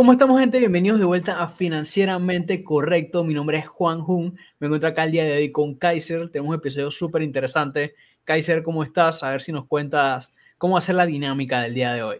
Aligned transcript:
¿Cómo 0.00 0.12
estamos, 0.12 0.40
gente? 0.40 0.58
Bienvenidos 0.58 0.98
de 0.98 1.04
vuelta 1.04 1.42
a 1.42 1.48
Financieramente 1.48 2.64
Correcto. 2.64 3.22
Mi 3.22 3.34
nombre 3.34 3.58
es 3.58 3.68
Juan 3.68 4.00
Jun. 4.00 4.34
Me 4.58 4.66
encuentro 4.66 4.88
acá 4.88 5.04
el 5.04 5.12
día 5.12 5.24
de 5.24 5.36
hoy 5.36 5.52
con 5.52 5.74
Kaiser. 5.74 6.30
Tenemos 6.30 6.48
un 6.48 6.54
episodio 6.54 6.90
súper 6.90 7.20
interesante. 7.20 7.94
Kaiser, 8.24 8.62
¿cómo 8.62 8.82
estás? 8.82 9.22
A 9.22 9.30
ver 9.30 9.42
si 9.42 9.52
nos 9.52 9.66
cuentas 9.66 10.32
cómo 10.56 10.78
hacer 10.78 10.94
la 10.94 11.04
dinámica 11.04 11.60
del 11.60 11.74
día 11.74 11.92
de 11.92 12.02
hoy. 12.02 12.16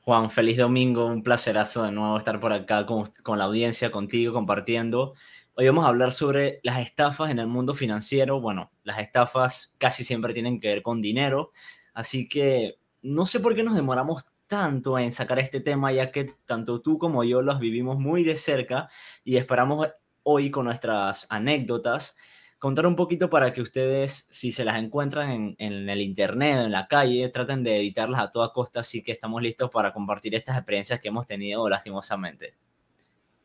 Juan, 0.00 0.30
feliz 0.32 0.56
domingo. 0.56 1.06
Un 1.06 1.22
placerazo 1.22 1.84
de 1.84 1.92
nuevo 1.92 2.18
estar 2.18 2.40
por 2.40 2.52
acá 2.52 2.84
con, 2.86 3.04
con 3.22 3.38
la 3.38 3.44
audiencia, 3.44 3.92
contigo, 3.92 4.32
compartiendo. 4.32 5.14
Hoy 5.54 5.68
vamos 5.68 5.84
a 5.84 5.88
hablar 5.90 6.10
sobre 6.10 6.58
las 6.64 6.80
estafas 6.80 7.30
en 7.30 7.38
el 7.38 7.46
mundo 7.46 7.72
financiero. 7.72 8.40
Bueno, 8.40 8.72
las 8.82 8.98
estafas 8.98 9.76
casi 9.78 10.02
siempre 10.02 10.34
tienen 10.34 10.58
que 10.58 10.66
ver 10.66 10.82
con 10.82 11.00
dinero. 11.00 11.52
Así 11.94 12.28
que 12.28 12.78
no 13.00 13.26
sé 13.26 13.38
por 13.38 13.54
qué 13.54 13.62
nos 13.62 13.76
demoramos 13.76 14.24
tanto 14.50 14.98
en 14.98 15.12
sacar 15.12 15.38
este 15.38 15.60
tema, 15.60 15.92
ya 15.92 16.10
que 16.10 16.34
tanto 16.44 16.82
tú 16.82 16.98
como 16.98 17.22
yo 17.22 17.40
los 17.40 17.60
vivimos 17.60 18.00
muy 18.00 18.24
de 18.24 18.34
cerca 18.34 18.88
y 19.22 19.36
esperamos 19.36 19.88
hoy 20.24 20.50
con 20.50 20.64
nuestras 20.64 21.28
anécdotas 21.30 22.16
contar 22.58 22.84
un 22.86 22.96
poquito 22.96 23.30
para 23.30 23.52
que 23.52 23.62
ustedes, 23.62 24.26
si 24.32 24.50
se 24.50 24.64
las 24.64 24.82
encuentran 24.82 25.30
en, 25.30 25.54
en, 25.58 25.88
el 25.88 26.00
internet, 26.00 26.64
en 26.64 26.72
la 26.72 26.88
calle, 26.88 27.28
traten 27.28 27.62
de 27.62 27.78
evitarlas 27.78 28.20
a 28.20 28.32
toda 28.32 28.52
costa, 28.52 28.80
así 28.80 29.04
que 29.04 29.12
estamos 29.12 29.40
listos 29.40 29.70
para 29.70 29.92
compartir 29.92 30.34
estas 30.34 30.56
experiencias 30.56 30.98
que 30.98 31.08
hemos 31.08 31.28
tenido 31.28 31.68
lastimosamente. 31.68 32.54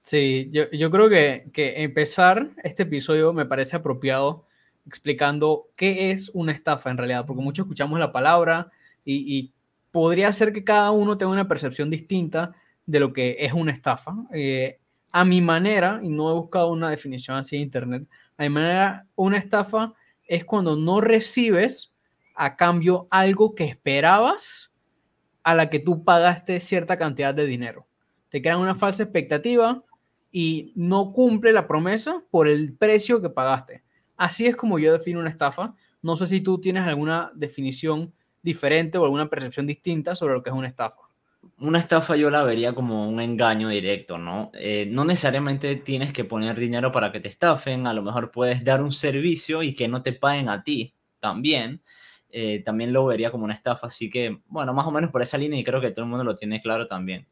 Sí, 0.01 0.49
yo, 0.51 0.71
yo 0.71 0.89
creo 0.89 1.07
que, 1.07 1.51
que 1.53 1.83
empezar 1.83 2.49
este 2.63 2.81
episodio 2.83 3.31
me 3.31 3.45
parece 3.45 3.75
apropiado 3.75 4.47
explicando 4.87 5.69
qué 5.77 6.09
es 6.09 6.31
una 6.33 6.51
estafa 6.51 6.89
en 6.89 6.97
realidad, 6.97 7.27
porque 7.27 7.43
muchos 7.43 7.65
escuchamos 7.65 7.99
la 7.99 8.11
palabra 8.11 8.71
y, 9.05 9.37
y 9.37 9.54
podría 9.95 10.33
ser 10.33 10.51
que 10.51 10.65
cada 10.65 10.91
uno 10.91 11.17
tenga 11.17 11.31
una 11.31 11.47
percepción 11.47 11.89
distinta 11.89 12.53
de 12.85 12.99
lo 12.99 13.13
que 13.13 13.37
es 13.39 13.53
una 13.53 13.71
estafa. 13.71 14.13
Eh, 14.33 14.77
a 15.09 15.23
mi 15.23 15.39
manera, 15.39 16.01
y 16.03 16.09
no 16.09 16.29
he 16.29 16.33
buscado 16.33 16.73
una 16.73 16.89
definición 16.89 17.37
así 17.37 17.55
en 17.55 17.61
internet, 17.61 18.05
a 18.35 18.43
mi 18.43 18.49
manera, 18.49 19.07
una 19.15 19.37
estafa 19.37 19.93
es 20.27 20.43
cuando 20.43 20.75
no 20.75 20.99
recibes 20.99 21.93
a 22.35 22.57
cambio 22.57 23.07
algo 23.09 23.55
que 23.55 23.63
esperabas 23.63 24.69
a 25.43 25.55
la 25.55 25.69
que 25.69 25.79
tú 25.79 26.03
pagaste 26.03 26.59
cierta 26.59 26.97
cantidad 26.97 27.33
de 27.33 27.45
dinero. 27.45 27.87
Te 28.27 28.41
crean 28.41 28.59
una 28.59 28.75
falsa 28.75 29.03
expectativa 29.03 29.81
y 30.29 30.73
no 30.75 31.13
cumple 31.13 31.53
la 31.53 31.67
promesa 31.67 32.21
por 32.31 32.49
el 32.49 32.73
precio 32.73 33.21
que 33.21 33.29
pagaste. 33.29 33.85
Así 34.17 34.45
es 34.45 34.57
como 34.57 34.77
yo 34.77 34.91
defino 34.91 35.21
una 35.21 35.29
estafa. 35.29 35.73
No 36.01 36.17
sé 36.17 36.27
si 36.27 36.41
tú 36.41 36.59
tienes 36.59 36.83
alguna 36.83 37.31
definición 37.33 38.13
diferente 38.45 38.97
o 38.97 39.03
alguna 39.03 39.27
percepción 39.27 39.67
distinta 39.67 40.15
sobre 40.15 40.35
lo 40.35 40.43
que 40.43 40.51
es 40.51 40.55
una 40.55 40.67
estafa. 40.67 41.01
Una 41.57 41.79
estafa 41.79 42.15
yo 42.15 42.29
la 42.29 42.43
vería 42.43 42.73
como 42.73 43.09
un 43.09 43.19
engaño 43.19 43.69
directo, 43.69 44.17
¿no? 44.17 44.51
Eh, 44.53 44.87
no 44.89 45.03
necesariamente 45.03 45.75
tienes 45.75 46.13
que 46.13 46.23
poner 46.23 46.57
dinero 46.59 46.91
para 46.91 47.11
que 47.11 47.19
te 47.19 47.27
estafen, 47.27 47.87
a 47.87 47.93
lo 47.93 48.03
mejor 48.03 48.31
puedes 48.31 48.63
dar 48.63 48.81
un 48.81 48.91
servicio 48.91 49.63
y 49.63 49.73
que 49.73 49.87
no 49.87 50.01
te 50.01 50.13
paguen 50.13 50.47
a 50.47 50.63
ti 50.63 50.93
también. 51.19 51.81
Eh, 52.29 52.61
también 52.63 52.93
lo 52.93 53.05
vería 53.05 53.31
como 53.31 53.45
una 53.45 53.53
estafa, 53.53 53.87
así 53.87 54.09
que, 54.09 54.41
bueno, 54.47 54.73
más 54.73 54.85
o 54.85 54.91
menos 54.91 55.09
por 55.09 55.21
esa 55.21 55.37
línea 55.37 55.59
y 55.59 55.63
creo 55.63 55.81
que 55.81 55.91
todo 55.91 56.03
el 56.03 56.09
mundo 56.09 56.23
lo 56.23 56.35
tiene 56.35 56.61
claro 56.61 56.85
también. 56.85 57.27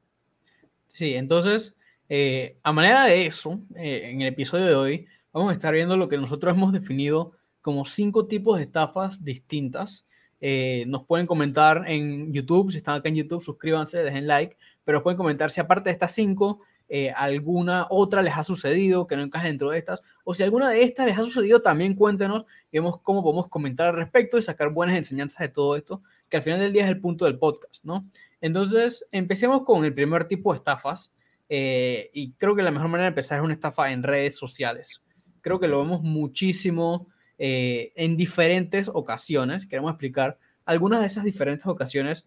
Sí, 0.87 1.15
entonces, 1.15 1.75
eh, 2.07 2.57
a 2.63 2.71
manera 2.71 3.05
de 3.05 3.25
eso, 3.25 3.59
en 3.75 4.21
el 4.21 4.27
episodio 4.27 4.65
de 4.65 4.75
hoy, 4.75 5.07
vamos 5.33 5.51
a 5.51 5.53
estar 5.53 5.73
viendo 5.73 5.97
lo 5.97 6.07
que 6.07 6.17
nosotros 6.17 6.53
hemos 6.53 6.71
definido 6.71 7.33
como 7.61 7.85
cinco 7.85 8.27
tipos 8.27 8.57
de 8.57 8.63
estafas 8.63 9.23
distintas 9.23 10.05
eh, 10.45 10.83
nos 10.87 11.05
pueden 11.05 11.25
comentar 11.25 11.85
en 11.87 12.33
YouTube, 12.33 12.69
si 12.69 12.79
están 12.79 12.95
acá 12.95 13.07
en 13.07 13.15
YouTube, 13.15 13.41
suscríbanse, 13.41 13.99
dejen 13.99 14.27
like, 14.27 14.57
pero 14.83 15.01
pueden 15.01 15.15
comentar 15.15 15.51
si 15.51 15.61
aparte 15.61 15.89
de 15.89 15.93
estas 15.93 16.11
cinco, 16.11 16.59
eh, 16.89 17.11
alguna 17.11 17.87
otra 17.89 18.21
les 18.21 18.35
ha 18.35 18.43
sucedido 18.43 19.07
que 19.07 19.15
no 19.15 19.23
encaje 19.23 19.47
dentro 19.47 19.69
de 19.69 19.77
estas, 19.77 20.01
o 20.25 20.33
si 20.33 20.43
alguna 20.43 20.69
de 20.69 20.83
estas 20.83 21.05
les 21.05 21.17
ha 21.17 21.21
sucedido, 21.21 21.61
también 21.61 21.95
cuéntenos 21.95 22.43
vemos 22.73 22.99
cómo 23.03 23.23
podemos 23.23 23.47
comentar 23.47 23.87
al 23.87 23.95
respecto 23.95 24.37
y 24.37 24.41
sacar 24.41 24.73
buenas 24.73 24.97
enseñanzas 24.97 25.39
de 25.39 25.47
todo 25.47 25.77
esto, 25.77 26.01
que 26.27 26.35
al 26.35 26.43
final 26.43 26.59
del 26.59 26.73
día 26.73 26.83
es 26.83 26.89
el 26.89 26.99
punto 26.99 27.23
del 27.23 27.39
podcast, 27.39 27.81
¿no? 27.85 28.03
Entonces, 28.41 29.05
empecemos 29.13 29.63
con 29.63 29.85
el 29.85 29.93
primer 29.93 30.27
tipo 30.27 30.51
de 30.51 30.57
estafas, 30.57 31.13
eh, 31.47 32.09
y 32.13 32.33
creo 32.33 32.53
que 32.53 32.63
la 32.63 32.71
mejor 32.71 32.89
manera 32.89 33.05
de 33.05 33.09
empezar 33.11 33.37
es 33.37 33.45
una 33.45 33.53
estafa 33.53 33.93
en 33.93 34.03
redes 34.03 34.35
sociales. 34.35 35.01
Creo 35.39 35.57
que 35.57 35.69
lo 35.69 35.77
vemos 35.77 36.01
muchísimo 36.01 37.07
eh, 37.37 37.91
en 37.95 38.17
diferentes 38.17 38.89
ocasiones. 38.93 39.65
Queremos 39.65 39.91
explicar 39.91 40.37
algunas 40.65 41.01
de 41.01 41.07
esas 41.07 41.23
diferentes 41.23 41.65
ocasiones. 41.65 42.25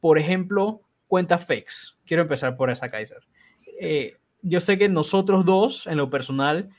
Por 0.00 0.18
ejemplo, 0.18 0.82
cuentas 1.08 1.44
fakes. 1.44 1.94
Quiero 2.04 2.22
empezar 2.22 2.56
por 2.56 2.70
esa, 2.70 2.90
Kaiser. 2.90 3.22
Eh, 3.80 4.16
yo 4.42 4.60
sé 4.60 4.78
que 4.78 4.88
nosotros 4.88 5.44
dos, 5.44 5.86
en 5.86 5.96
lo 5.96 6.10
personal, 6.10 6.70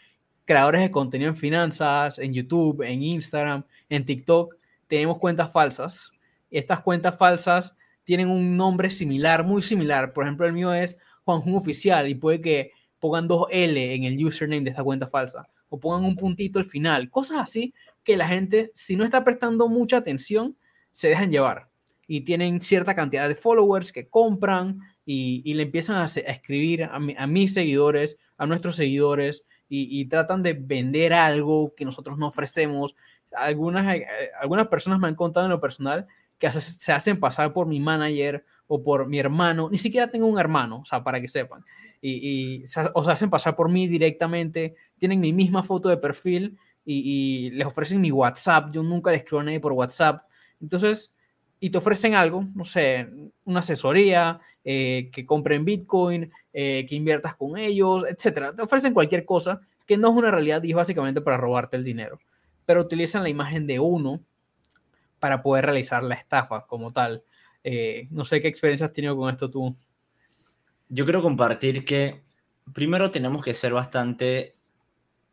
creadores 0.45 0.81
de 0.81 0.91
contenido 0.91 1.29
en 1.29 1.35
finanzas, 1.35 2.19
en 2.19 2.33
YouTube, 2.33 2.81
en 2.81 3.03
Instagram, 3.03 3.63
en 3.89 4.05
TikTok, 4.05 4.55
tenemos 4.88 5.17
cuentas 5.17 5.51
falsas. 5.51 6.11
Estas 6.49 6.79
cuentas 6.81 7.17
falsas 7.17 7.75
tienen 8.05 8.29
un 8.29 8.55
nombre 8.55 8.89
similar, 8.89 9.44
muy 9.44 9.61
similar. 9.61 10.13
Por 10.13 10.23
ejemplo, 10.23 10.45
el 10.45 10.53
mío 10.53 10.73
es 10.73 10.97
Juanjun 11.25 11.55
Oficial 11.55 12.07
y 12.07 12.15
puede 12.15 12.39
que 12.39 12.71
pongan 12.99 13.27
dos 13.27 13.47
L 13.51 13.95
en 13.95 14.03
el 14.03 14.25
username 14.25 14.63
de 14.63 14.71
esta 14.71 14.83
cuenta 14.83 15.07
falsa 15.07 15.43
o 15.69 15.79
pongan 15.79 16.05
un 16.05 16.15
puntito 16.15 16.59
al 16.59 16.65
final, 16.65 17.09
cosas 17.09 17.39
así 17.39 17.73
que 18.03 18.17
la 18.17 18.27
gente, 18.27 18.71
si 18.73 18.95
no 18.95 19.03
está 19.03 19.23
prestando 19.23 19.67
mucha 19.67 19.97
atención, 19.97 20.55
se 20.91 21.09
dejan 21.09 21.29
llevar. 21.29 21.69
Y 22.07 22.21
tienen 22.21 22.61
cierta 22.61 22.95
cantidad 22.95 23.27
de 23.27 23.35
followers 23.35 23.91
que 23.91 24.07
compran 24.07 24.79
y, 25.05 25.53
le 25.53 25.63
empiezan 25.63 25.97
a, 25.97 26.05
escribir 26.05 26.85
a, 26.85 27.27
mis 27.27 27.53
seguidores, 27.53 28.17
a 28.37 28.45
nuestros 28.45 28.77
seguidores 28.77 29.43
y, 29.67 30.05
tratan 30.05 30.41
de 30.41 30.53
vender 30.53 31.11
algo 31.13 31.73
que 31.75 31.83
nosotros 31.83 32.17
no 32.17 32.27
ofrecemos. 32.27 32.95
Algunas, 33.35 33.93
eh, 33.93 34.07
algunas 34.39 34.67
personas 34.67 34.99
me 34.99 35.09
han 35.09 35.15
contado 35.15 35.45
en 35.45 35.51
lo 35.51 35.59
personal 35.59 36.07
que 36.39 36.49
se 36.49 36.93
hacen 36.93 37.19
pasar 37.19 37.51
por 37.51 37.67
mi 37.67 37.81
manager 37.81 38.45
o 38.67 38.81
por 38.81 39.05
mi 39.07 39.19
hermano, 39.19 39.69
ni 39.69 39.77
siquiera 39.77 40.09
tengo 40.09 40.27
un 40.27 40.39
hermano, 40.39 40.79
o 40.79 40.85
sea, 40.85 41.03
para 41.03 41.19
que 41.19 41.27
sepan 41.27 41.63
y, 42.01 42.63
se 42.67 42.81
hacen 42.95 43.29
pasar 43.29 43.55
por 43.55 43.69
mí 43.69 43.87
directamente, 43.87 44.75
tienen 44.97 45.19
mi 45.19 45.33
misma 45.33 45.63
foto 45.63 45.89
de 45.89 45.97
perfil 45.97 46.57
y, 46.85 47.49
les 47.51 47.67
ofrecen 47.67 48.01
mi 48.01 48.11
WhatsApp, 48.11 48.71
yo 48.71 48.83
nunca 48.83 49.11
les 49.11 49.21
escribo 49.21 49.41
a 49.41 49.43
nadie 49.43 49.59
por 49.59 49.73
WhatsApp, 49.73 50.23
entonces, 50.61 51.13
y 51.59 51.69
te 51.69 51.77
ofrecen 51.77 52.13
algo, 52.13 52.45
no 52.53 52.63
sé, 52.63 53.07
una 53.45 53.59
asesoría, 53.59 54.39
eh, 54.63 55.09
que 55.11 55.25
compren 55.25 55.65
Bitcoin, 55.65 56.31
eh, 56.53 56.85
que 56.87 56.95
inviertas 56.95 57.35
con 57.35 57.57
ellos, 57.57 58.03
etcétera, 58.09 58.53
te 58.53 58.61
ofrecen 58.61 58.93
cualquier 58.93 59.25
cosa 59.25 59.61
que 59.85 59.97
no 59.97 60.09
es 60.09 60.15
una 60.15 60.31
realidad 60.31 60.61
y 60.63 60.71
es 60.71 60.75
básicamente 60.75 61.21
para 61.21 61.37
robarte 61.37 61.77
el 61.77 61.83
dinero, 61.83 62.19
pero 62.65 62.81
utilizan 62.81 63.23
la 63.23 63.29
imagen 63.29 63.65
de 63.65 63.79
uno 63.79 64.21
para 65.19 65.41
poder 65.41 65.65
realizar 65.65 66.03
la 66.03 66.15
estafa 66.15 66.67
como 66.67 66.91
tal. 66.91 67.23
Eh, 67.63 68.07
no 68.11 68.25
sé 68.25 68.41
qué 68.41 68.47
experiencia 68.47 68.85
has 68.85 68.93
tenido 68.93 69.15
con 69.17 69.29
esto 69.29 69.49
tú 69.49 69.75
yo 70.89 71.05
quiero 71.05 71.21
compartir 71.21 71.85
que 71.85 72.23
primero 72.73 73.11
tenemos 73.11 73.43
que 73.43 73.53
ser 73.53 73.73
bastante 73.73 74.57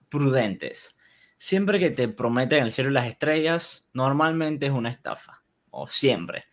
prudentes. 0.09 0.97
Siempre 1.37 1.79
que 1.79 1.91
te 1.91 2.09
prometen 2.09 2.63
el 2.63 2.73
cielo 2.73 2.91
y 2.91 2.95
las 2.95 3.07
estrellas, 3.07 3.89
normalmente 3.93 4.67
es 4.67 4.73
una 4.73 4.91
estafa, 4.91 5.43
o 5.71 5.87
siempre. 5.87 6.45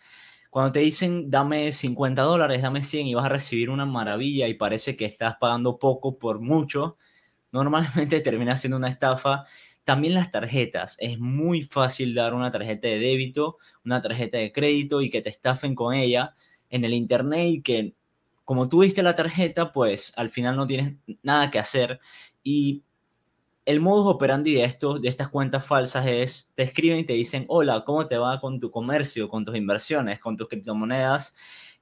Cuando 0.49 0.73
te 0.73 0.79
dicen 0.81 1.29
dame 1.29 1.71
50 1.71 2.21
dólares, 2.23 2.61
dame 2.61 2.83
100 2.83 3.07
y 3.07 3.13
vas 3.15 3.25
a 3.25 3.29
recibir 3.29 3.69
una 3.69 3.85
maravilla 3.85 4.47
y 4.47 4.55
parece 4.55 4.97
que 4.97 5.05
estás 5.05 5.35
pagando 5.39 5.79
poco 5.79 6.19
por 6.19 6.41
mucho, 6.41 6.97
normalmente 7.51 8.19
termina 8.21 8.57
siendo 8.57 8.77
una 8.77 8.89
estafa. 8.89 9.45
También 9.83 10.13
las 10.13 10.29
tarjetas. 10.29 10.97
Es 10.99 11.19
muy 11.19 11.63
fácil 11.63 12.13
dar 12.13 12.33
una 12.33 12.51
tarjeta 12.51 12.87
de 12.87 12.99
débito, 12.99 13.57
una 13.85 14.01
tarjeta 14.01 14.37
de 14.37 14.51
crédito 14.51 15.01
y 15.01 15.09
que 15.09 15.21
te 15.21 15.29
estafen 15.29 15.73
con 15.73 15.93
ella 15.95 16.35
en 16.69 16.85
el 16.85 16.93
internet 16.93 17.47
y 17.47 17.61
que 17.61 17.95
como 18.51 18.67
tú 18.67 18.81
diste 18.81 19.01
la 19.01 19.15
tarjeta, 19.15 19.71
pues 19.71 20.11
al 20.17 20.29
final 20.29 20.57
no 20.57 20.67
tienes 20.67 20.97
nada 21.23 21.49
que 21.49 21.57
hacer. 21.57 22.01
Y 22.43 22.83
el 23.63 23.79
modus 23.79 24.13
operandi 24.13 24.53
de, 24.53 24.65
esto, 24.65 24.99
de 24.99 25.07
estas 25.07 25.29
cuentas 25.29 25.65
falsas 25.65 26.05
es, 26.05 26.51
te 26.53 26.63
escriben 26.63 26.99
y 26.99 27.05
te 27.05 27.13
dicen, 27.13 27.45
hola, 27.47 27.85
¿cómo 27.85 28.07
te 28.07 28.17
va 28.17 28.41
con 28.41 28.59
tu 28.59 28.69
comercio, 28.69 29.29
con 29.29 29.45
tus 29.45 29.55
inversiones, 29.55 30.19
con 30.19 30.35
tus 30.35 30.49
criptomonedas? 30.49 31.33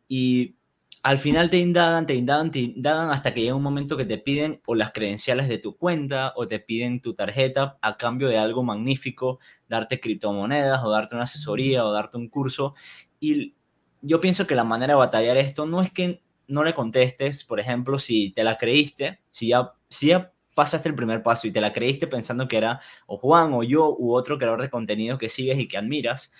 Y 0.08 0.58
al 1.02 1.18
final 1.18 1.50
te 1.50 1.58
indagan, 1.58 2.06
te 2.06 2.14
indagan, 2.14 2.52
te 2.52 2.60
indagan 2.60 3.10
hasta 3.10 3.34
que 3.34 3.42
llega 3.42 3.56
un 3.56 3.64
momento 3.64 3.98
que 3.98 4.06
te 4.06 4.20
piden 4.20 4.62
o 4.68 4.76
las 4.76 4.92
credenciales 4.92 5.50
de 5.50 5.58
tu 5.58 5.76
cuenta 5.76 6.34
o 6.36 6.48
te 6.48 6.60
piden 6.60 7.02
tu 7.02 7.16
tarjeta 7.16 7.80
a 7.82 7.98
cambio 7.98 8.28
de 8.28 8.38
algo 8.38 8.62
magnífico, 8.62 9.40
darte 9.68 10.00
criptomonedas 10.00 10.84
o 10.84 10.92
darte 10.92 11.16
una 11.16 11.24
asesoría 11.24 11.84
o 11.84 11.92
darte 11.92 12.20
un 12.20 12.30
curso. 12.30 12.76
Y 13.20 13.56
yo 14.04 14.20
pienso 14.20 14.46
que 14.46 14.54
la 14.54 14.64
manera 14.64 14.94
de 14.94 15.00
batallar 15.00 15.38
esto 15.38 15.66
no 15.66 15.82
es 15.82 15.90
que 15.90 16.22
no 16.50 16.64
le 16.64 16.74
contestes, 16.74 17.44
por 17.44 17.60
ejemplo, 17.60 18.00
si 18.00 18.32
te 18.32 18.44
la 18.44 18.58
creíste, 18.58 19.22
si 19.30 19.50
ya, 19.50 19.72
si 19.88 20.08
ya 20.08 20.34
pasaste 20.56 20.90
el 20.90 20.96
primer 20.96 21.24
paso 21.24 21.48
y 21.48 21.52
te 21.52 21.62
la 21.62 21.72
creíste 21.72 22.08
pensando 22.08 22.48
que 22.48 22.58
era 22.58 22.82
o 23.06 23.18
Juan 23.18 23.54
o 23.54 23.64
yo 23.64 23.96
u 23.98 24.14
otro 24.14 24.38
creador 24.38 24.62
de 24.62 24.70
contenido 24.70 25.18
que 25.18 25.30
sigues 25.30 25.60
y 25.60 25.68
que 25.68 25.78
admiras, 25.78 26.34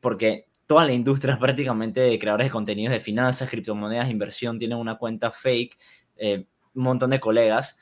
porque 0.00 0.46
toda 0.66 0.86
la 0.86 0.92
industria 0.92 1.36
prácticamente 1.40 2.00
de 2.00 2.18
creadores 2.18 2.46
de 2.46 2.52
contenidos 2.52 2.92
de 2.92 3.00
finanzas, 3.00 3.50
criptomonedas, 3.50 4.08
inversión, 4.08 4.58
tienen 4.58 4.78
una 4.78 4.96
cuenta 4.96 5.30
fake, 5.32 5.76
eh, 6.16 6.46
un 6.74 6.82
montón 6.84 7.10
de 7.10 7.20
colegas. 7.20 7.76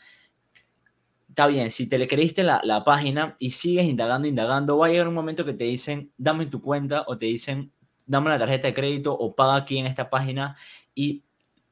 Está 1.28 1.46
bien, 1.46 1.70
si 1.70 1.86
te 1.86 1.98
le 1.98 2.08
creíste 2.08 2.42
la, 2.42 2.60
la, 2.64 2.82
página 2.82 3.36
y 3.38 3.50
sigues 3.50 3.84
indagando, 3.84 4.26
indagando, 4.26 4.78
va 4.78 4.86
a 4.86 4.90
llegar 4.90 5.06
un 5.06 5.14
momento 5.14 5.44
que 5.44 5.52
te 5.52 5.64
dicen, 5.64 6.10
dame 6.16 6.46
tu 6.46 6.62
cuenta 6.62 7.04
o 7.06 7.18
te 7.18 7.26
dicen, 7.26 7.70
dame 8.06 8.30
la 8.30 8.38
tarjeta 8.38 8.68
de 8.68 8.74
crédito 8.74 9.12
o 9.12 9.36
paga 9.36 9.56
aquí 9.56 9.78
en 9.78 9.86
esta 9.86 10.10
página. 10.10 10.56
Y 10.94 11.22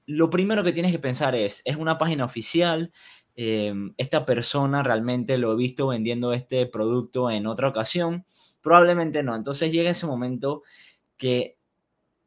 lo 0.07 0.31
primero 0.31 0.65
que 0.65 0.73
tienes 0.73 0.93
que 0.93 0.99
pensar 0.99 1.35
es, 1.35 1.63
¿es 1.65 1.77
una 1.77 1.99
página 1.99 2.25
oficial? 2.25 2.93
Em, 3.35 3.95
esta 3.99 4.25
persona 4.25 4.83
realmente 4.83 5.37
lo 5.39 5.53
he 5.53 5.57
visto 5.57 5.89
vendiendo 5.89 6.33
este 6.33 6.67
producto 6.67 7.31
en 7.31 7.47
otra 7.47 7.69
ocasión. 7.69 8.25
Probablemente 8.63 9.23
no. 9.23 9.37
Entonces 9.37 9.73
llega 9.73 9.91
ese 9.91 10.07
momento 10.07 10.63
que 11.17 11.59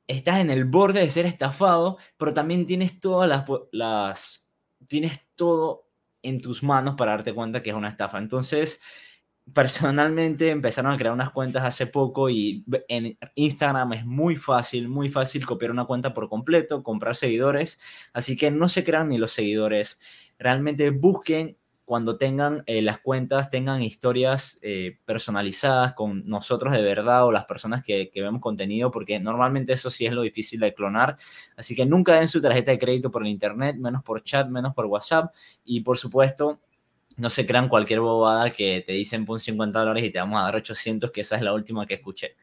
estás 0.08 0.40
en 0.40 0.52
el 0.52 0.66
borde 0.66 1.02
de 1.02 1.10
ser 1.10 1.26
estafado, 1.26 1.98
pero 2.18 2.34
también 2.34 2.66
tienes 2.66 3.00
todas 3.00 3.30
las 3.72 4.50
tienes 4.88 5.20
todo 5.36 5.88
en 6.22 6.42
tus 6.42 6.64
manos 6.64 6.96
para 6.98 7.12
darte 7.12 7.34
cuenta 7.34 7.64
que 7.64 7.70
es 7.72 7.76
una 7.76 7.90
estafa. 7.90 8.18
Entonces, 8.18 8.82
personalmente 9.54 10.50
empezaron 10.50 10.92
a 10.92 10.98
crear 10.98 11.14
unas 11.14 11.32
cuentas 11.32 11.64
hace 11.64 11.88
poco 11.88 12.30
y 12.30 12.66
en 12.88 13.18
Instagram 13.36 13.94
es 13.94 14.06
muy 14.06 14.36
fácil, 14.36 14.88
muy 14.88 15.10
fácil 15.10 15.46
copiar 15.46 15.72
una 15.72 15.86
cuenta 15.86 16.14
por 16.14 16.30
completo, 16.30 16.84
comprar 16.84 17.16
seguidores, 17.16 17.80
así 18.14 18.38
que 18.38 18.52
no 18.52 18.70
se 18.70 18.84
crean 18.84 19.10
ni 19.10 19.18
los 19.18 19.32
seguidores. 19.32 20.00
Realmente 20.38 20.90
busquen 20.92 21.58
cuando 21.90 22.18
tengan 22.18 22.62
eh, 22.68 22.84
las 22.84 23.00
cuentas, 23.00 23.50
tengan 23.50 23.82
historias 23.82 24.60
eh, 24.62 25.00
personalizadas 25.06 25.96
con 25.96 26.24
nosotros 26.28 26.72
de 26.72 26.84
verdad 26.84 27.26
o 27.26 27.32
las 27.32 27.46
personas 27.46 27.82
que, 27.84 28.12
que, 28.12 28.22
vemos 28.22 28.42
contenido, 28.42 28.92
porque 28.92 29.20
normalmente 29.20 29.74
eso 29.74 29.90
sí 29.90 30.06
es 30.06 30.14
lo 30.14 30.22
difícil 30.22 30.60
de 30.60 30.76
clonar. 30.76 31.18
Así 31.58 31.76
que 31.76 31.88
nunca 31.88 32.14
den 32.14 32.28
su 32.28 32.42
tarjeta 32.42 32.70
de 32.70 32.78
crédito 32.78 33.10
por 33.10 33.24
el 33.24 33.30
internet, 33.30 33.76
menos 33.78 34.04
por 34.04 34.24
chat, 34.24 34.48
menos 34.50 34.76
por 34.76 34.86
WhatsApp. 34.86 35.34
Y 35.66 35.82
por 35.82 35.98
supuesto, 35.98 36.60
no 37.20 37.30
se 37.30 37.46
crean 37.46 37.68
cualquier 37.68 38.00
bobada 38.00 38.50
que 38.50 38.84
te 38.86 38.94
dicen 38.94 39.26
pon 39.26 39.40
50 39.40 39.80
dólares 39.80 40.04
y 40.04 40.10
te 40.10 40.20
vamos 40.20 40.40
a 40.40 40.46
dar 40.46 40.56
800, 40.56 41.12
que 41.12 41.22
esa 41.22 41.36
es 41.36 41.42
la 41.42 41.54
última 41.54 41.86
que 41.86 41.96
escuché. 41.96 42.36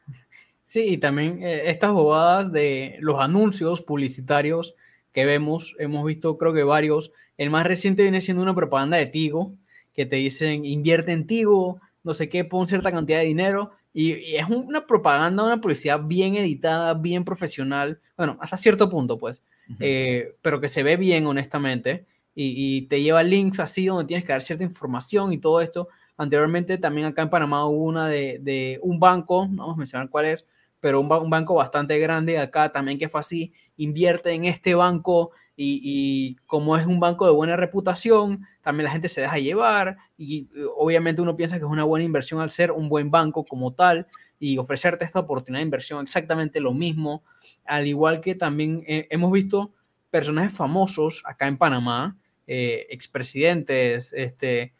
Sí, 0.65 0.81
y 0.81 0.97
también 0.97 1.41
eh, 1.41 1.69
estas 1.69 1.91
bobadas 1.91 2.51
de 2.51 2.97
los 2.99 3.19
anuncios 3.19 3.81
publicitarios 3.81 4.75
que 5.13 5.25
vemos, 5.25 5.75
hemos 5.79 6.05
visto 6.05 6.37
creo 6.37 6.53
que 6.53 6.63
varios. 6.63 7.11
El 7.37 7.49
más 7.49 7.65
reciente 7.65 8.03
viene 8.03 8.21
siendo 8.21 8.43
una 8.43 8.53
propaganda 8.53 8.97
de 8.97 9.07
Tigo, 9.07 9.53
que 9.93 10.05
te 10.05 10.17
dicen 10.17 10.63
invierte 10.63 11.11
en 11.11 11.25
Tigo, 11.25 11.81
no 12.03 12.13
sé 12.13 12.29
qué, 12.29 12.45
pon 12.45 12.67
cierta 12.67 12.91
cantidad 12.91 13.19
de 13.19 13.25
dinero. 13.25 13.71
Y, 13.93 14.35
es 14.35 14.45
una 14.47 14.85
propaganda, 14.85 15.43
una 15.43 15.59
publicidad 15.59 16.01
bien 16.03 16.35
editada, 16.35 16.93
bien 16.93 17.25
profesional, 17.25 17.99
bueno, 18.15 18.37
hasta 18.39 18.57
cierto 18.57 18.89
punto, 18.89 19.17
pues, 19.17 19.41
eh, 19.79 20.35
pero 20.43 20.61
que 20.61 20.69
se 20.69 20.83
ve 20.83 20.97
bien, 20.97 21.25
honestamente 21.25 22.05
y, 22.39 22.83
te 22.83 23.01
lleva 23.01 23.23
links 23.23 23.59
así 23.59 23.87
donde 23.87 24.05
tienes 24.05 24.23
que 24.23 24.31
dar 24.31 24.43
cierta 24.43 24.63
información 24.63 25.33
y 25.33 25.39
todo 25.39 25.59
esto. 25.59 25.87
Anteriormente 26.17 26.77
también 26.77 27.07
acá 27.07 27.23
en 27.23 27.29
Panamá 27.31 27.65
hubo 27.65 27.83
una 27.83 28.07
de, 28.07 28.37
de 28.39 28.79
un 28.83 28.99
banco, 28.99 29.47
no 29.47 29.63
vamos 29.63 29.75
a 29.75 29.79
mencionar 29.79 30.09
cuál 30.09 30.25
es, 30.25 30.45
pero 30.79 31.01
un, 31.01 31.09
banco 31.09 31.55
bastante 31.55 31.97
grande 31.97 32.37
acá 32.37 32.71
también 32.71 32.99
que 32.99 33.09
fue 33.09 33.19
así, 33.19 33.53
invierte 33.77 34.31
en 34.33 34.45
este 34.45 34.75
banco 34.75 35.31
y, 35.55 36.35
como 36.45 36.77
es 36.77 36.85
un 36.85 36.99
banco 36.99 37.25
de 37.25 37.31
buena 37.31 37.55
reputación, 37.55 38.45
también 38.61 38.85
la 38.85 38.91
gente 38.91 39.09
se 39.09 39.21
deja 39.21 39.39
llevar 39.39 39.97
y 40.15 40.47
obviamente 40.75 41.23
uno 41.23 41.35
piensa 41.35 41.57
que 41.57 41.65
es 41.65 41.71
una 41.71 41.83
buena 41.83 42.05
inversión 42.05 42.39
al 42.39 42.51
ser 42.51 42.71
un 42.71 42.89
buen 42.89 43.09
banco 43.09 43.43
como 43.43 43.73
tal 43.73 44.05
y 44.39 44.59
ofrecerte 44.59 45.03
esta 45.03 45.19
oportunidad 45.19 45.61
de 45.61 45.65
inversión 45.65 46.03
exactamente 46.03 46.59
lo 46.59 46.73
mismo, 46.73 47.23
al 47.65 47.87
igual 47.87 48.21
que 48.21 48.35
también 48.35 48.83
hemos 48.85 49.31
visto 49.31 49.71
personajes 50.11 50.53
famosos 50.53 51.23
acá 51.25 51.47
en 51.47 51.57
Panamá 51.57 52.15
eh, 52.47 52.87
expresidentes, 52.89 54.13
este, 54.13 54.73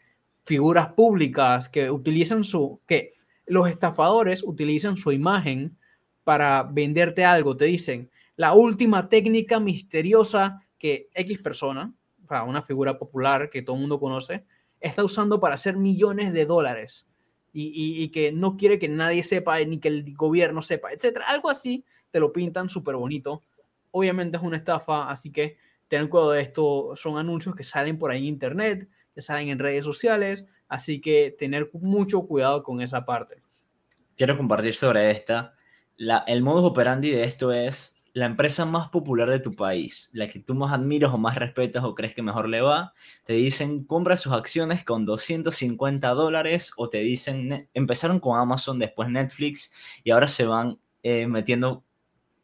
figuras 0.44 0.94
públicas 0.94 1.68
que 1.68 1.90
utilizan 1.90 2.42
su, 2.42 2.80
que 2.86 3.12
los 3.46 3.68
estafadores 3.68 4.42
utilizan 4.42 4.96
su 4.96 5.12
imagen 5.12 5.76
para 6.24 6.62
venderte 6.62 7.26
algo. 7.26 7.56
Te 7.56 7.66
dicen, 7.66 8.10
la 8.36 8.54
última 8.54 9.08
técnica 9.10 9.60
misteriosa 9.60 10.62
que 10.78 11.10
X 11.12 11.42
persona, 11.42 11.92
o 12.24 12.26
sea, 12.26 12.44
una 12.44 12.62
figura 12.62 12.98
popular 12.98 13.50
que 13.50 13.60
todo 13.60 13.76
el 13.76 13.80
mundo 13.80 14.00
conoce, 14.00 14.44
está 14.80 15.04
usando 15.04 15.38
para 15.38 15.56
hacer 15.56 15.76
millones 15.76 16.32
de 16.32 16.46
dólares 16.46 17.06
y, 17.52 18.02
y, 18.02 18.08
que 18.08 18.32
no 18.32 18.56
quiere 18.56 18.78
que 18.78 18.88
nadie 18.88 19.24
sepa 19.24 19.58
ni 19.60 19.78
que 19.78 19.88
el 19.88 20.14
gobierno 20.14 20.62
sepa, 20.62 20.92
etcétera. 20.92 21.26
Algo 21.28 21.50
así 21.50 21.84
te 22.10 22.20
lo 22.20 22.32
pintan 22.32 22.70
súper 22.70 22.96
bonito. 22.96 23.42
Obviamente 23.90 24.36
es 24.36 24.42
una 24.42 24.56
estafa, 24.56 25.10
así 25.10 25.30
que 25.30 25.56
tener 25.88 26.08
cuidado 26.08 26.32
de 26.32 26.42
esto, 26.42 26.92
son 26.94 27.18
anuncios 27.18 27.54
que 27.54 27.64
salen 27.64 27.98
por 27.98 28.10
ahí 28.10 28.20
en 28.20 28.26
internet, 28.26 28.88
que 29.14 29.22
salen 29.22 29.48
en 29.48 29.58
redes 29.58 29.84
sociales, 29.84 30.46
así 30.68 31.00
que 31.00 31.34
tener 31.36 31.70
mucho 31.72 32.22
cuidado 32.26 32.62
con 32.62 32.80
esa 32.80 33.04
parte. 33.04 33.42
Quiero 34.16 34.36
compartir 34.36 34.74
sobre 34.74 35.10
esta. 35.10 35.54
La, 35.96 36.18
el 36.26 36.42
modus 36.42 36.64
operandi 36.64 37.10
de 37.10 37.24
esto 37.24 37.52
es 37.52 37.98
la 38.12 38.26
empresa 38.26 38.64
más 38.64 38.88
popular 38.88 39.30
de 39.30 39.38
tu 39.38 39.54
país, 39.54 40.10
la 40.12 40.28
que 40.28 40.40
tú 40.40 40.54
más 40.54 40.72
admiras 40.72 41.12
o 41.12 41.18
más 41.18 41.36
respetas 41.36 41.84
o 41.84 41.94
crees 41.94 42.14
que 42.14 42.22
mejor 42.22 42.48
le 42.48 42.60
va, 42.60 42.92
te 43.24 43.34
dicen 43.34 43.84
compra 43.84 44.16
sus 44.16 44.32
acciones 44.32 44.84
con 44.84 45.06
250 45.06 46.08
dólares 46.10 46.72
o 46.76 46.88
te 46.88 46.98
dicen, 46.98 47.68
empezaron 47.74 48.18
con 48.18 48.38
Amazon, 48.38 48.78
después 48.78 49.08
Netflix 49.08 49.72
y 50.02 50.10
ahora 50.10 50.26
se 50.26 50.46
van 50.46 50.80
eh, 51.02 51.26
metiendo 51.26 51.84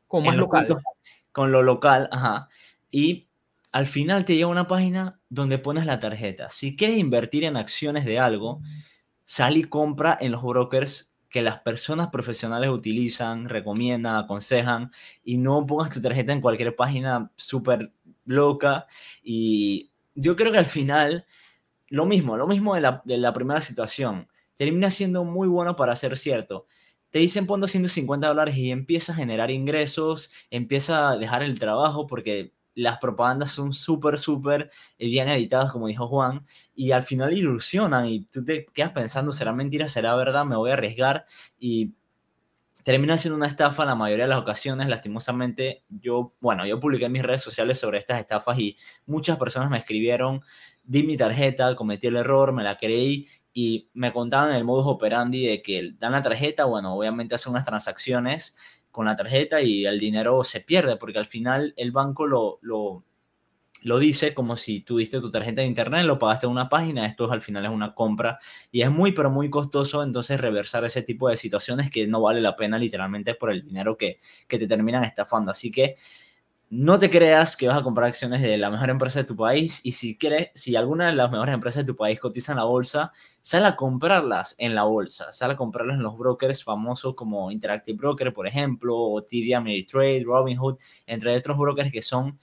con 0.06 0.24
más 0.24 0.36
local. 0.36 0.68
con 1.32 1.50
lo 1.50 1.62
local, 1.62 2.08
ajá. 2.12 2.48
Y 2.90 3.26
al 3.74 3.88
final 3.88 4.24
te 4.24 4.36
llega 4.36 4.46
una 4.46 4.68
página 4.68 5.20
donde 5.28 5.58
pones 5.58 5.84
la 5.84 5.98
tarjeta. 5.98 6.48
Si 6.48 6.76
quieres 6.76 6.96
invertir 6.96 7.42
en 7.42 7.56
acciones 7.56 8.04
de 8.04 8.20
algo, 8.20 8.62
sal 9.24 9.56
y 9.56 9.64
compra 9.64 10.16
en 10.20 10.30
los 10.30 10.44
brokers 10.44 11.16
que 11.28 11.42
las 11.42 11.58
personas 11.58 12.10
profesionales 12.10 12.70
utilizan, 12.70 13.48
recomiendan, 13.48 14.14
aconsejan 14.14 14.92
y 15.24 15.38
no 15.38 15.66
pongas 15.66 15.90
tu 15.92 16.00
tarjeta 16.00 16.32
en 16.32 16.40
cualquier 16.40 16.76
página 16.76 17.32
súper 17.34 17.92
loca. 18.26 18.86
Y 19.24 19.90
yo 20.14 20.36
creo 20.36 20.52
que 20.52 20.58
al 20.58 20.66
final, 20.66 21.26
lo 21.88 22.06
mismo, 22.06 22.36
lo 22.36 22.46
mismo 22.46 22.76
de 22.76 22.80
la, 22.80 23.02
de 23.04 23.18
la 23.18 23.32
primera 23.32 23.60
situación, 23.60 24.28
termina 24.54 24.88
siendo 24.92 25.24
muy 25.24 25.48
bueno 25.48 25.74
para 25.74 25.96
ser 25.96 26.16
cierto 26.16 26.68
te 27.10 27.20
dicen 27.20 27.46
pon 27.46 27.60
250 27.60 28.26
dólares 28.26 28.56
y 28.56 28.72
empieza 28.72 29.12
a 29.12 29.14
generar 29.14 29.52
ingresos, 29.52 30.32
empieza 30.50 31.10
a 31.10 31.16
dejar 31.16 31.44
el 31.44 31.60
trabajo 31.60 32.08
porque 32.08 32.53
las 32.74 32.98
propagandas 32.98 33.50
son 33.52 33.72
súper, 33.72 34.18
súper 34.18 34.70
eh, 34.98 35.06
bien 35.08 35.28
editadas, 35.28 35.72
como 35.72 35.86
dijo 35.86 36.08
Juan, 36.08 36.46
y 36.74 36.92
al 36.92 37.02
final 37.02 37.32
ilusionan 37.32 38.06
y 38.06 38.24
tú 38.26 38.44
te 38.44 38.66
quedas 38.66 38.92
pensando, 38.92 39.32
¿será 39.32 39.52
mentira? 39.52 39.88
¿Será 39.88 40.14
verdad? 40.16 40.44
¿Me 40.44 40.56
voy 40.56 40.70
a 40.70 40.74
arriesgar? 40.74 41.26
Y 41.58 41.94
termina 42.84 43.16
siendo 43.18 43.36
una 43.36 43.46
estafa 43.46 43.84
la 43.84 43.94
mayoría 43.94 44.24
de 44.24 44.28
las 44.30 44.38
ocasiones. 44.38 44.88
Lastimosamente, 44.88 45.84
yo, 45.88 46.34
bueno, 46.40 46.66
yo 46.66 46.78
publiqué 46.78 47.06
en 47.06 47.12
mis 47.12 47.22
redes 47.22 47.42
sociales 47.42 47.78
sobre 47.78 47.98
estas 47.98 48.20
estafas 48.20 48.58
y 48.58 48.76
muchas 49.06 49.38
personas 49.38 49.70
me 49.70 49.78
escribieron, 49.78 50.42
di 50.84 51.02
mi 51.02 51.16
tarjeta, 51.16 51.74
cometí 51.74 52.08
el 52.08 52.16
error, 52.16 52.52
me 52.52 52.62
la 52.62 52.76
creí 52.76 53.28
y 53.54 53.88
me 53.94 54.12
contaban 54.12 54.54
el 54.54 54.64
modus 54.64 54.86
operandi 54.86 55.46
de 55.46 55.62
que 55.62 55.92
dan 55.98 56.12
la 56.12 56.22
tarjeta, 56.22 56.64
bueno, 56.64 56.94
obviamente 56.94 57.36
hacen 57.36 57.52
unas 57.52 57.64
transacciones 57.64 58.56
con 58.94 59.06
la 59.06 59.16
tarjeta 59.16 59.60
y 59.60 59.86
el 59.86 59.98
dinero 59.98 60.44
se 60.44 60.60
pierde, 60.60 60.96
porque 60.96 61.18
al 61.18 61.26
final 61.26 61.74
el 61.76 61.90
banco 61.90 62.28
lo, 62.28 62.60
lo, 62.62 63.02
lo 63.82 63.98
dice 63.98 64.34
como 64.34 64.56
si 64.56 64.82
tú 64.82 64.98
diste 64.98 65.20
tu 65.20 65.32
tarjeta 65.32 65.62
de 65.62 65.66
internet, 65.66 66.06
lo 66.06 66.20
pagaste 66.20 66.46
en 66.46 66.52
una 66.52 66.68
página, 66.68 67.04
esto 67.04 67.28
al 67.32 67.42
final 67.42 67.64
es 67.64 67.72
una 67.72 67.92
compra 67.92 68.38
y 68.70 68.82
es 68.82 68.92
muy, 68.92 69.10
pero 69.10 69.32
muy 69.32 69.50
costoso 69.50 70.04
entonces 70.04 70.40
reversar 70.40 70.84
ese 70.84 71.02
tipo 71.02 71.28
de 71.28 71.36
situaciones 71.36 71.90
que 71.90 72.06
no 72.06 72.20
vale 72.20 72.40
la 72.40 72.54
pena 72.54 72.78
literalmente 72.78 73.34
por 73.34 73.50
el 73.50 73.64
dinero 73.64 73.96
que, 73.96 74.20
que 74.46 74.60
te 74.60 74.68
terminan 74.68 75.02
estafando. 75.02 75.50
Así 75.50 75.72
que 75.72 75.96
no 76.70 76.98
te 76.98 77.10
creas 77.10 77.56
que 77.56 77.68
vas 77.68 77.78
a 77.78 77.82
comprar 77.82 78.08
acciones 78.08 78.42
de 78.42 78.56
la 78.58 78.70
mejor 78.70 78.90
empresa 78.90 79.20
de 79.20 79.24
tu 79.24 79.36
país 79.36 79.80
y 79.84 79.92
si 79.92 80.16
quieres, 80.16 80.48
si 80.54 80.74
alguna 80.76 81.06
de 81.06 81.12
las 81.12 81.30
mejores 81.30 81.54
empresas 81.54 81.84
de 81.84 81.92
tu 81.92 81.96
país 81.96 82.18
cotiza 82.18 82.52
en 82.52 82.58
la 82.58 82.64
bolsa, 82.64 83.12
sal 83.42 83.64
a 83.66 83.76
comprarlas 83.76 84.54
en 84.58 84.74
la 84.74 84.84
bolsa, 84.84 85.32
sal 85.32 85.52
a 85.52 85.56
comprarlas 85.56 85.96
en 85.96 86.02
los 86.02 86.16
brokers 86.16 86.64
famosos 86.64 87.14
como 87.14 87.50
Interactive 87.50 87.96
Broker, 87.96 88.32
por 88.32 88.46
ejemplo, 88.46 88.96
o 88.96 89.22
TD 89.22 89.54
Ameritrade, 89.54 90.24
Robinhood, 90.24 90.78
entre 91.06 91.36
otros 91.36 91.56
brokers 91.56 91.92
que 91.92 92.02
son 92.02 92.38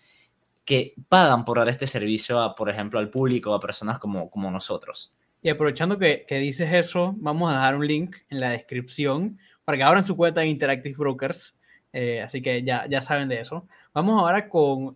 que 0.63 0.94
pagan 1.10 1.44
por 1.44 1.58
dar 1.58 1.70
este 1.70 1.88
servicio, 1.88 2.40
a, 2.40 2.56
por 2.56 2.70
ejemplo, 2.70 3.00
al 3.00 3.10
público, 3.10 3.54
a 3.54 3.60
personas 3.60 4.00
como, 4.00 4.30
como 4.30 4.51
nosotros. 4.51 5.12
Y 5.42 5.50
aprovechando 5.50 5.98
que, 5.98 6.24
que 6.28 6.36
dices 6.36 6.72
eso, 6.72 7.16
vamos 7.18 7.50
a 7.50 7.56
dejar 7.56 7.75
un 7.75 7.88
link 7.88 8.16
en 8.30 8.40
la 8.40 8.51
descripción 8.51 9.40
para 9.66 9.78
que 9.78 9.84
abran 9.84 10.04
su 10.04 10.16
cuenta 10.16 10.44
en 10.44 10.50
Interactive 10.50 10.96
Brokers 10.96 11.58
eh, 11.94 12.22
así 12.22 12.42
que 12.42 12.64
ya, 12.64 12.88
ya 12.88 13.02
saben 13.02 13.28
de 13.28 13.42
eso. 13.42 13.68
Vamos 13.94 14.20
ahora 14.20 14.48
con 14.48 14.96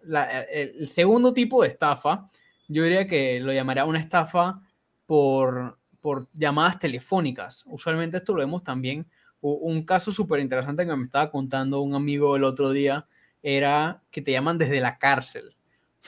el, 0.49 0.87
segundo 0.87 1.33
tipo 1.33 1.61
de 1.61 1.69
estafa. 1.69 2.29
Yo 2.67 2.83
diría 2.83 3.07
que 3.07 3.39
lo 3.39 3.53
llamaría 3.53 3.85
una 3.85 3.99
estafa 3.99 4.61
por, 5.05 5.77
por 5.99 6.27
llamadas 6.33 6.79
telefónicas. 6.79 7.63
Usualmente 7.67 8.17
esto 8.17 8.33
lo 8.33 8.39
vemos 8.39 8.63
también 8.63 9.05
Un 9.41 9.83
caso 9.83 10.11
súper 10.11 10.39
interesante 10.39 10.85
que 10.85 10.95
me 10.95 11.05
estaba 11.05 11.29
contando 11.29 11.81
un 11.81 11.93
amigo 11.93 12.35
el 12.35 12.43
otro 12.43 12.71
día 12.71 13.05
era 13.43 14.01
que 14.09 14.21
te 14.21 14.31
llaman 14.31 14.57
desde 14.57 14.79
la 14.79 14.97
cárcel. 14.97 15.55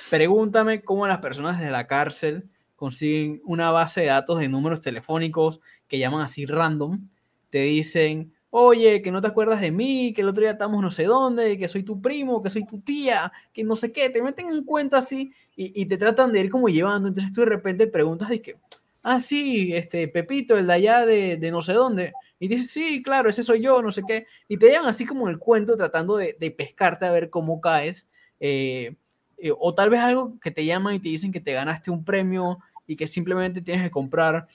Pregúntame 0.09 0.81
cómo 0.81 1.05
las 1.05 1.19
personas 1.19 1.59
desde 1.59 1.71
la 1.71 1.85
cárcel 1.85 2.49
consiguen 2.75 3.41
una 3.43 3.69
base 3.71 4.01
de 4.01 4.07
datos 4.07 4.39
de 4.39 4.47
números 4.47 4.81
telefónicos 4.81 5.59
que 5.87 5.99
llaman 5.99 6.21
así 6.21 6.45
random. 6.45 7.09
Te 7.49 7.61
dicen, 7.61 8.33
oye, 8.49 9.01
que 9.01 9.11
no 9.11 9.21
te 9.21 9.27
acuerdas 9.27 9.61
de 9.61 9.71
mí, 9.71 10.13
que 10.13 10.21
el 10.21 10.27
otro 10.29 10.41
día 10.41 10.51
estamos 10.51 10.81
no 10.81 10.91
sé 10.91 11.03
dónde, 11.03 11.57
que 11.57 11.67
soy 11.67 11.83
tu 11.83 12.01
primo, 12.01 12.41
que 12.41 12.49
soy 12.49 12.65
tu 12.65 12.79
tía, 12.79 13.31
que 13.53 13.63
no 13.63 13.75
sé 13.75 13.91
qué. 13.91 14.09
Te 14.09 14.21
meten 14.21 14.49
en 14.51 14.63
cuenta 14.63 14.99
así 14.99 15.33
y, 15.55 15.85
te 15.85 15.97
tratan 15.97 16.31
de 16.31 16.41
ir 16.41 16.49
como 16.51 16.69
llevando. 16.69 17.09
Entonces 17.09 17.31
tú 17.33 17.41
de 17.41 17.47
repente 17.47 17.87
preguntas 17.87 18.29
de 18.29 18.41
que, 18.41 18.57
ah, 19.03 19.19
sí, 19.19 19.73
este 19.73 20.07
Pepito, 20.07 20.57
el 20.57 20.67
de 20.67 20.73
allá 20.73 21.05
de, 21.05 21.37
de 21.37 21.51
no 21.51 21.61
sé 21.61 21.73
dónde. 21.73 22.13
Y 22.39 22.47
dices, 22.47 22.71
sí, 22.71 23.01
claro, 23.01 23.29
ese 23.29 23.43
soy 23.43 23.61
yo, 23.61 23.81
no 23.81 23.91
sé 23.91 24.03
qué. 24.07 24.27
Y 24.47 24.57
te 24.57 24.69
llevan 24.69 24.87
así 24.87 25.05
como 25.05 25.29
el 25.29 25.39
cuento 25.39 25.75
tratando 25.77 26.17
de, 26.17 26.33
pescarte 26.57 27.05
a 27.05 27.11
ver 27.11 27.29
cómo 27.29 27.59
caes. 27.61 28.07
Eh, 28.39 28.95
eh, 29.39 29.51
o 29.57 29.73
tal 29.75 29.89
vez 29.89 30.01
algo 30.01 30.39
que 30.39 30.51
te 30.51 30.65
llaman 30.65 30.95
y 30.95 30.99
te 30.99 31.09
dicen 31.09 31.31
que 31.31 31.39
te 31.41 31.53
ganaste 31.53 31.91
un 31.91 32.03
premio 32.03 32.59
y 32.87 32.95
que 32.95 33.07
simplemente 33.07 33.61
tienes 33.61 33.83
que 33.83 33.91
comprar 33.91 34.47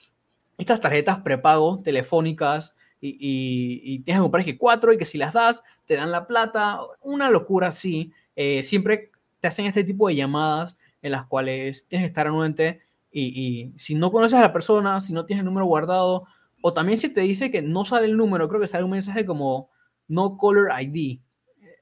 estas 0.57 0.79
tarjetas 0.79 1.19
prepago 1.19 1.81
telefónicas 1.81 2.73
y, 3.05 3.99
tienes 3.99 4.19
que 4.19 4.23
comprar 4.23 4.45
que 4.45 4.57
cuatro 4.57 4.93
y 4.93 4.97
que 4.97 5.05
si 5.05 5.17
las 5.17 5.33
das 5.33 5.63
te 5.85 5.95
dan 5.95 6.11
la 6.11 6.27
plata. 6.27 6.79
Una 7.01 7.29
locura 7.29 7.67
así. 7.67 8.11
Eh, 8.35 8.63
siempre 8.63 9.11
te 9.39 9.47
hacen 9.47 9.65
este 9.65 9.83
tipo 9.83 10.07
de 10.07 10.15
llamadas 10.15 10.77
en 11.01 11.11
las 11.11 11.25
cuales 11.25 11.85
tienes 11.87 12.05
que 12.05 12.09
estar 12.09 12.27
anuente 12.27 12.81
y, 13.11 13.23
y 13.23 13.73
si 13.77 13.95
no 13.95 14.11
conoces 14.11 14.39
a 14.39 14.41
la 14.41 14.53
persona, 14.53 15.01
si 15.01 15.13
no 15.13 15.25
tienes 15.25 15.41
el 15.41 15.45
número 15.45 15.65
guardado, 15.65 16.25
o 16.61 16.73
también 16.73 16.97
si 16.97 17.09
te 17.09 17.21
dice 17.21 17.51
que 17.51 17.61
no 17.61 17.83
sale 17.83 18.05
el 18.05 18.15
número, 18.15 18.47
creo 18.47 18.61
que 18.61 18.67
sale 18.67 18.85
un 18.85 18.91
mensaje 18.91 19.25
como 19.25 19.69
no 20.07 20.37
caller 20.37 20.69
ID. 20.81 21.19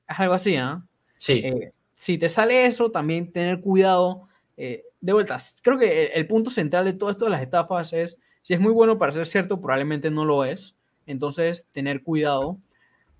Es 0.10 0.20
algo 0.20 0.34
así, 0.34 0.56
¿ah? 0.56 0.84
Sí. 1.16 1.34
Eh, 1.34 1.72
si 1.94 2.18
te 2.18 2.30
sale 2.30 2.66
eso, 2.66 2.90
también 2.90 3.32
tener 3.32 3.62
cuidado. 3.62 4.28
Eh, 4.58 4.84
de 5.00 5.14
vuelta, 5.14 5.38
creo 5.62 5.78
que 5.78 6.08
el, 6.08 6.26
punto 6.26 6.50
central 6.50 6.86
de 6.86 6.94
todo 6.94 7.12
esto 7.12 7.26
de 7.26 7.32
las 7.32 7.44
estafas 7.44 7.94
es, 7.94 8.18
si 8.42 8.56
es 8.56 8.60
muy 8.60 8.72
bueno 8.72 8.98
para 8.98 9.12
ser 9.12 9.28
cierto, 9.28 9.62
probablemente 9.62 10.10
no 10.10 10.26
lo 10.26 10.46
es. 10.46 10.76
Entonces, 11.12 11.68
tener 11.72 12.04
cuidado. 12.04 12.58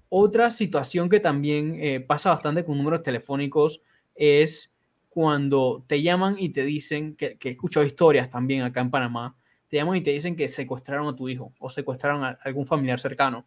Otra 0.10 0.52
situación 0.52 1.10
que 1.10 1.20
también 1.20 1.78
eh, 1.80 2.00
pasa 2.00 2.32
bastante 2.32 2.66
con 2.66 2.78
números 2.78 3.04
telefónicos 3.04 3.82
es 4.16 4.72
cuando 5.10 5.84
te 5.88 6.02
llaman 6.02 6.36
y 6.38 6.50
te 6.50 6.64
dicen, 6.64 7.16
que, 7.16 7.38
que 7.38 7.50
he 7.50 7.52
escuchado 7.54 7.86
historias 7.86 8.30
también 8.30 8.62
acá 8.62 8.82
en 8.82 8.92
Panamá, 8.92 9.36
te 9.68 9.78
llaman 9.78 9.98
y 9.98 10.02
te 10.02 10.12
dicen 10.12 10.36
que 10.36 10.50
secuestraron 10.50 11.08
a 11.08 11.16
tu 11.16 11.30
hijo 11.30 11.54
o 11.60 11.70
secuestraron 11.70 12.24
a 12.24 12.38
algún 12.44 12.66
familiar 12.66 13.00
cercano 13.00 13.46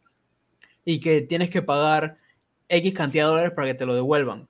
y 0.84 1.00
que 1.00 1.22
tienes 1.22 1.50
que 1.50 1.62
pagar 1.62 2.18
X 2.68 2.94
cantidad 2.94 3.24
de 3.24 3.28
dólares 3.28 3.52
para 3.52 3.68
que 3.68 3.74
te 3.74 3.86
lo 3.86 3.94
devuelvan. 3.94 4.48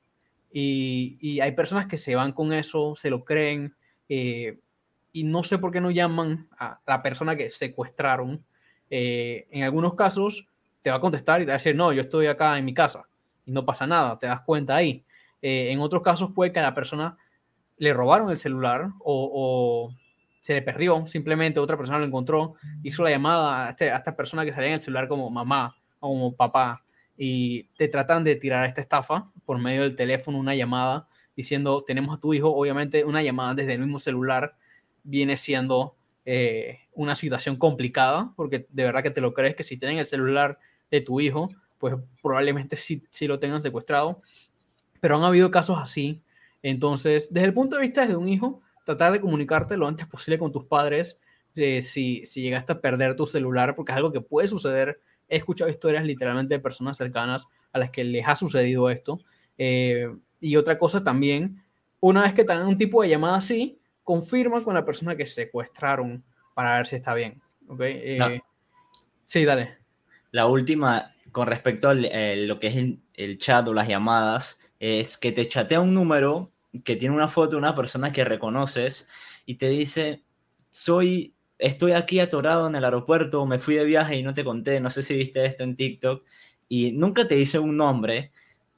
Y, 0.52 1.40
hay 1.40 1.52
personas 1.52 1.86
que 1.86 1.96
se 1.96 2.14
van 2.14 2.32
con 2.32 2.52
eso, 2.52 2.94
se 2.96 3.10
lo 3.10 3.24
creen, 3.24 3.74
eh, 4.08 4.60
y 5.12 5.24
no 5.24 5.42
sé 5.42 5.58
por 5.58 5.72
qué 5.72 5.80
no 5.80 5.90
llaman 5.90 6.48
a 6.58 6.80
la 6.86 7.02
persona 7.02 7.36
que 7.36 7.50
secuestraron. 7.50 8.44
Eh, 8.91 9.47
en 9.50 9.62
algunos 9.62 9.95
casos 9.95 10.49
te 10.83 10.91
va 10.91 10.97
a 10.97 11.00
contestar 11.00 11.41
y 11.41 11.45
te 11.45 11.49
va 11.49 11.55
a 11.55 11.59
decir, 11.59 11.75
no, 11.75 11.93
yo 11.93 12.03
estoy 12.03 12.26
acá 12.26 12.59
en 12.59 12.64
mi 12.64 12.75
casa 12.75 13.07
y 13.47 13.53
no 13.53 13.64
pasa 13.64 13.87
nada, 13.87 14.19
te 14.19 14.26
das 14.26 14.41
cuenta 14.43 14.76
ahí. 14.76 15.05
Eh, 15.43 15.71
en 15.71 15.81
otros 15.81 16.03
casos 16.03 16.31
puede 16.35 16.53
que 16.53 16.61
a 16.61 16.62
la 16.62 16.75
persona 16.75 17.17
le 17.76 17.93
robaron 17.93 18.31
el 18.31 18.37
celular 18.37 18.91
o 19.00 19.93
se 20.45 20.53
le 20.53 20.61
perdió, 20.61 21.07
simplemente 21.07 21.59
otra 21.59 21.79
persona 21.79 21.99
lo 21.99 22.05
encontró, 22.05 22.57
hizo 22.83 23.03
la 23.03 23.09
llamada 23.09 23.67
a, 23.67 23.71
este, 23.71 23.91
a 23.91 23.97
esta 23.97 24.14
persona 24.14 24.45
que 24.45 24.53
salía 24.53 24.69
en 24.69 24.75
el 24.75 24.81
celular 24.81 25.09
como 25.09 25.31
mamá 25.31 25.75
o 26.00 26.09
como 26.09 26.37
papá 26.37 26.85
y 27.17 27.62
te 27.79 27.88
tratan 27.88 28.25
de 28.25 28.37
tirar 28.37 28.67
esta 28.67 28.83
estafa 28.83 29.25
por 29.47 29.57
medio 29.57 29.81
del 29.81 29.97
teléfono, 29.97 30.37
una 30.37 30.55
llamada 30.55 31.09
diciendo 31.35 31.83
tenemos 31.83 32.19
a 32.19 32.21
tu 32.21 32.35
hijo, 32.35 32.55
obviamente 32.55 33.07
una 33.07 33.23
llamada 33.23 33.55
desde 33.55 33.73
el 33.73 33.81
mismo 33.81 33.99
celular 33.99 34.55
viene 35.03 35.38
siendo 35.38 35.97
eh, 36.26 36.81
una 36.95 37.14
situación 37.14 37.57
complicada, 37.57 38.33
porque 38.37 38.66
de 38.71 38.85
verdad 38.85 39.02
que 39.02 39.11
te 39.11 39.21
lo 39.21 39.35
crees 39.35 39.54
que 39.54 39.64
si 39.64 39.76
tienen 39.76 39.99
el 39.99 40.07
celular 40.07 40.59
de 40.90 41.00
tu 41.00 41.21
hijo, 41.21 41.50
pues 41.78 41.95
probablemente 42.23 42.76
sí, 42.76 43.02
sí 43.11 43.26
lo 43.26 43.38
tengan 43.38 43.61
secuestrado, 43.61 44.23
pero 45.00 45.16
han 45.16 45.25
habido 45.25 45.50
casos 45.50 45.78
así. 45.81 46.19
Entonces, 46.62 47.28
desde 47.31 47.49
el 47.49 47.54
punto 47.54 47.76
de 47.76 47.83
vista 47.83 48.07
de 48.07 48.16
un 48.16 48.28
hijo, 48.28 48.62
tratar 48.85 49.12
de 49.12 49.21
comunicarte 49.21 49.76
lo 49.76 49.87
antes 49.87 50.07
posible 50.07 50.38
con 50.38 50.52
tus 50.52 50.64
padres 50.64 51.21
eh, 51.57 51.83
si, 51.83 52.25
si 52.25 52.43
llegaste 52.43 52.73
a 52.73 52.81
perder 52.81 53.16
tu 53.16 53.26
celular, 53.26 53.76
porque 53.76 53.93
es 53.93 53.97
algo 53.97 54.12
que 54.12 54.21
puede 54.21 54.49
suceder. 54.49 55.00
He 55.28 55.37
escuchado 55.37 55.71
historias 55.71 56.04
literalmente 56.04 56.54
de 56.54 56.61
personas 56.61 56.97
cercanas 56.97 57.47
a 57.73 57.78
las 57.78 57.90
que 57.90 58.04
les 58.04 58.26
ha 58.26 58.35
sucedido 58.37 58.88
esto. 58.90 59.19
Eh, 59.59 60.09
y 60.40 60.57
otra 60.57 60.78
cosa 60.78 61.04
también, 61.04 61.62
una 62.00 62.23
vez 62.23 62.35
que 62.35 62.45
tengan 62.45 62.66
un 62.66 62.78
tipo 62.78 63.02
de 63.02 63.09
llamada 63.09 63.37
así, 63.37 63.78
confirma 64.04 64.62
con 64.62 64.75
la 64.75 64.84
persona 64.84 65.16
que 65.16 65.26
secuestraron 65.26 66.23
para 66.54 66.76
ver 66.76 66.87
si 66.87 66.96
está 66.96 67.14
bien. 67.14 67.42
¿okay? 67.66 68.00
Eh, 68.02 68.40
sí, 69.25 69.44
dale. 69.44 69.78
La 70.30 70.46
última, 70.46 71.14
con 71.32 71.46
respecto 71.46 71.88
a 71.88 71.94
lo 71.94 72.61
que 72.61 72.66
es 72.68 72.76
el, 72.76 73.00
el, 73.14 73.38
chat 73.38 73.66
o 73.66 73.75
las 73.75 73.88
llamadas, 73.88 74.61
es 74.78 75.16
que 75.16 75.32
te 75.32 75.49
chatea 75.49 75.80
un 75.80 75.94
número 75.94 76.52
que 76.84 76.96
tiene 76.96 77.14
una 77.14 77.28
foto 77.28 77.52
de 77.52 77.56
una 77.56 77.75
persona 77.75 78.12
que 78.12 78.25
reconoces 78.25 79.08
y 79.46 79.54
te 79.54 79.68
dice, 79.68 80.25
soy, 80.70 81.34
estoy 81.58 81.92
aquí 81.92 82.20
atorado 82.20 82.66
en 82.66 82.75
el 82.75 82.84
aeropuerto, 82.84 83.46
me 83.46 83.58
fui 83.58 83.76
de 83.76 83.84
viaje 83.84 84.16
y 84.16 84.23
no 84.23 84.34
te 84.34 84.44
conté, 84.44 84.80
no 84.80 84.90
sé 84.90 85.02
si 85.02 85.16
viste 85.16 85.46
esto 85.46 85.62
en 85.62 85.76
TikTok, 85.76 86.25
y 86.68 86.92
nunca 86.92 87.28
te 87.28 87.37
dice 87.37 87.58
un 87.58 87.76
nombre 87.76 88.32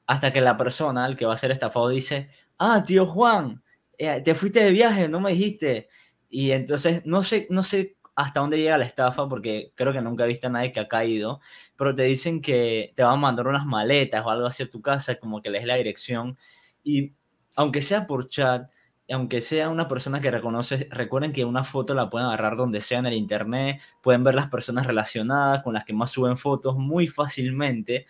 hasta 0.06 0.32
que 0.32 0.40
la 0.40 0.56
persona, 0.56 1.06
el 1.06 1.16
que 1.16 1.26
va 1.26 1.34
a 1.34 1.38
ser 1.38 1.50
estafado, 1.50 1.88
dice, 1.88 2.28
ah, 2.58 2.82
tío 2.86 3.06
Juan, 3.06 3.62
eh, 3.98 4.20
te 4.22 4.34
fuiste 4.34 4.62
de 4.64 4.70
viaje, 4.72 5.08
no 5.08 5.20
me 5.20 5.32
dijiste. 5.32 5.88
Y 6.28 6.52
entonces 6.52 7.02
no 7.06 7.22
sé, 7.22 7.46
no 7.50 7.62
sé 7.62 7.96
hasta 8.16 8.40
dónde 8.40 8.58
llega 8.58 8.78
la 8.78 8.86
estafa, 8.86 9.28
porque 9.28 9.72
creo 9.74 9.92
que 9.92 10.00
nunca 10.00 10.24
he 10.24 10.28
visto 10.28 10.46
a 10.46 10.50
nadie 10.50 10.72
que 10.72 10.80
ha 10.80 10.88
caído, 10.88 11.40
pero 11.76 11.94
te 11.94 12.04
dicen 12.04 12.40
que 12.40 12.92
te 12.96 13.02
van 13.02 13.14
a 13.14 13.16
mandar 13.16 13.46
unas 13.46 13.66
maletas 13.66 14.24
o 14.24 14.30
algo 14.30 14.46
hacia 14.46 14.68
tu 14.70 14.80
casa, 14.80 15.16
como 15.16 15.42
que 15.42 15.50
les 15.50 15.66
la 15.66 15.76
dirección. 15.76 16.38
Y 16.82 17.12
aunque 17.54 17.82
sea 17.82 18.06
por 18.06 18.28
chat, 18.28 18.70
aunque 19.10 19.40
sea 19.40 19.68
una 19.68 19.86
persona 19.88 20.20
que 20.20 20.30
reconoce, 20.30 20.88
recuerden 20.90 21.32
que 21.32 21.44
una 21.44 21.62
foto 21.64 21.94
la 21.94 22.10
pueden 22.10 22.26
agarrar 22.26 22.56
donde 22.56 22.80
sea 22.80 22.98
en 22.98 23.06
el 23.06 23.14
internet, 23.14 23.80
pueden 24.02 24.24
ver 24.24 24.34
las 24.34 24.48
personas 24.48 24.86
relacionadas 24.86 25.62
con 25.62 25.74
las 25.74 25.84
que 25.84 25.92
más 25.92 26.10
suben 26.10 26.38
fotos 26.38 26.76
muy 26.76 27.08
fácilmente 27.08 28.06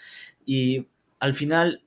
y 0.47 0.89
al 1.19 1.35
final 1.35 1.86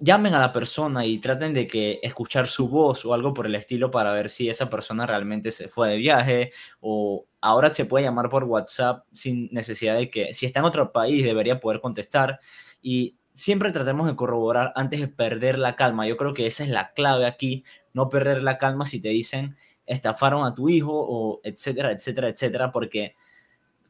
llamen 0.00 0.34
a 0.34 0.40
la 0.40 0.52
persona 0.52 1.04
y 1.06 1.18
traten 1.18 1.54
de 1.54 1.66
que 1.66 2.00
escuchar 2.02 2.46
su 2.46 2.68
voz 2.68 3.04
o 3.04 3.14
algo 3.14 3.34
por 3.34 3.46
el 3.46 3.54
estilo 3.54 3.90
para 3.90 4.12
ver 4.12 4.30
si 4.30 4.48
esa 4.48 4.70
persona 4.70 5.06
realmente 5.06 5.52
se 5.52 5.68
fue 5.68 5.88
de 5.90 5.96
viaje 5.96 6.52
o 6.80 7.26
ahora 7.40 7.72
se 7.72 7.84
puede 7.84 8.04
llamar 8.04 8.28
por 8.30 8.44
WhatsApp 8.44 9.04
sin 9.12 9.48
necesidad 9.52 9.96
de 9.96 10.10
que 10.10 10.34
si 10.34 10.46
está 10.46 10.60
en 10.60 10.66
otro 10.66 10.92
país 10.92 11.24
debería 11.24 11.60
poder 11.60 11.80
contestar 11.80 12.40
y 12.82 13.16
siempre 13.34 13.72
tratemos 13.72 14.06
de 14.06 14.16
corroborar 14.16 14.72
antes 14.74 15.00
de 15.00 15.08
perder 15.08 15.58
la 15.58 15.76
calma. 15.76 16.06
Yo 16.06 16.16
creo 16.16 16.34
que 16.34 16.46
esa 16.46 16.64
es 16.64 16.70
la 16.70 16.92
clave 16.92 17.26
aquí, 17.26 17.64
no 17.92 18.08
perder 18.08 18.42
la 18.42 18.58
calma 18.58 18.86
si 18.86 19.00
te 19.00 19.08
dicen 19.08 19.56
estafaron 19.86 20.44
a 20.44 20.54
tu 20.54 20.68
hijo 20.68 20.92
o 20.92 21.40
etcétera, 21.42 21.92
etcétera, 21.92 22.28
etcétera, 22.28 22.70
porque 22.72 23.16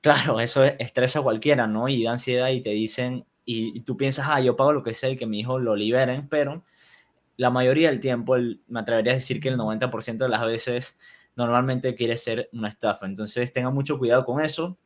claro, 0.01 0.41
eso 0.41 0.65
estresa 0.65 1.19
a 1.21 1.23
cualquiera, 1.23 1.67
¿no? 1.67 1.89
Y 1.89 2.05
da 2.05 2.13
ansiedad 2.13 2.49
y 2.51 2.61
te 2.61 2.71
dicen, 2.71 3.27
y, 3.51 3.81
tú 3.81 3.97
piensas, 3.97 4.27
ah, 4.29 4.41
yo 4.41 4.57
pago 4.57 4.73
lo 4.73 4.83
que 4.83 4.95
sea 4.95 5.11
y 5.11 5.17
que 5.17 5.27
mi 5.27 5.41
hijo 5.41 5.59
lo 5.59 5.75
liberen, 5.77 6.29
pero 6.29 6.65
la 7.37 7.51
mayoría 7.51 7.91
del 7.91 8.01
tiempo, 8.01 8.37
me 8.67 8.81
atrevería 8.81 9.13
a 9.13 9.17
decir 9.17 9.41
que 9.41 9.49
el 9.49 9.57
90% 9.57 10.19
de 10.19 10.29
las 10.29 10.45
veces 10.45 10.99
normalmente 11.37 11.95
quiere 11.95 12.17
ser 12.17 12.51
una 12.53 12.69
estafa. 12.69 13.07
Entonces 13.07 13.53
tengan 13.53 13.75
mucho 13.75 13.99
cuidado 13.99 14.25
con 14.25 14.41
eso 14.41 14.79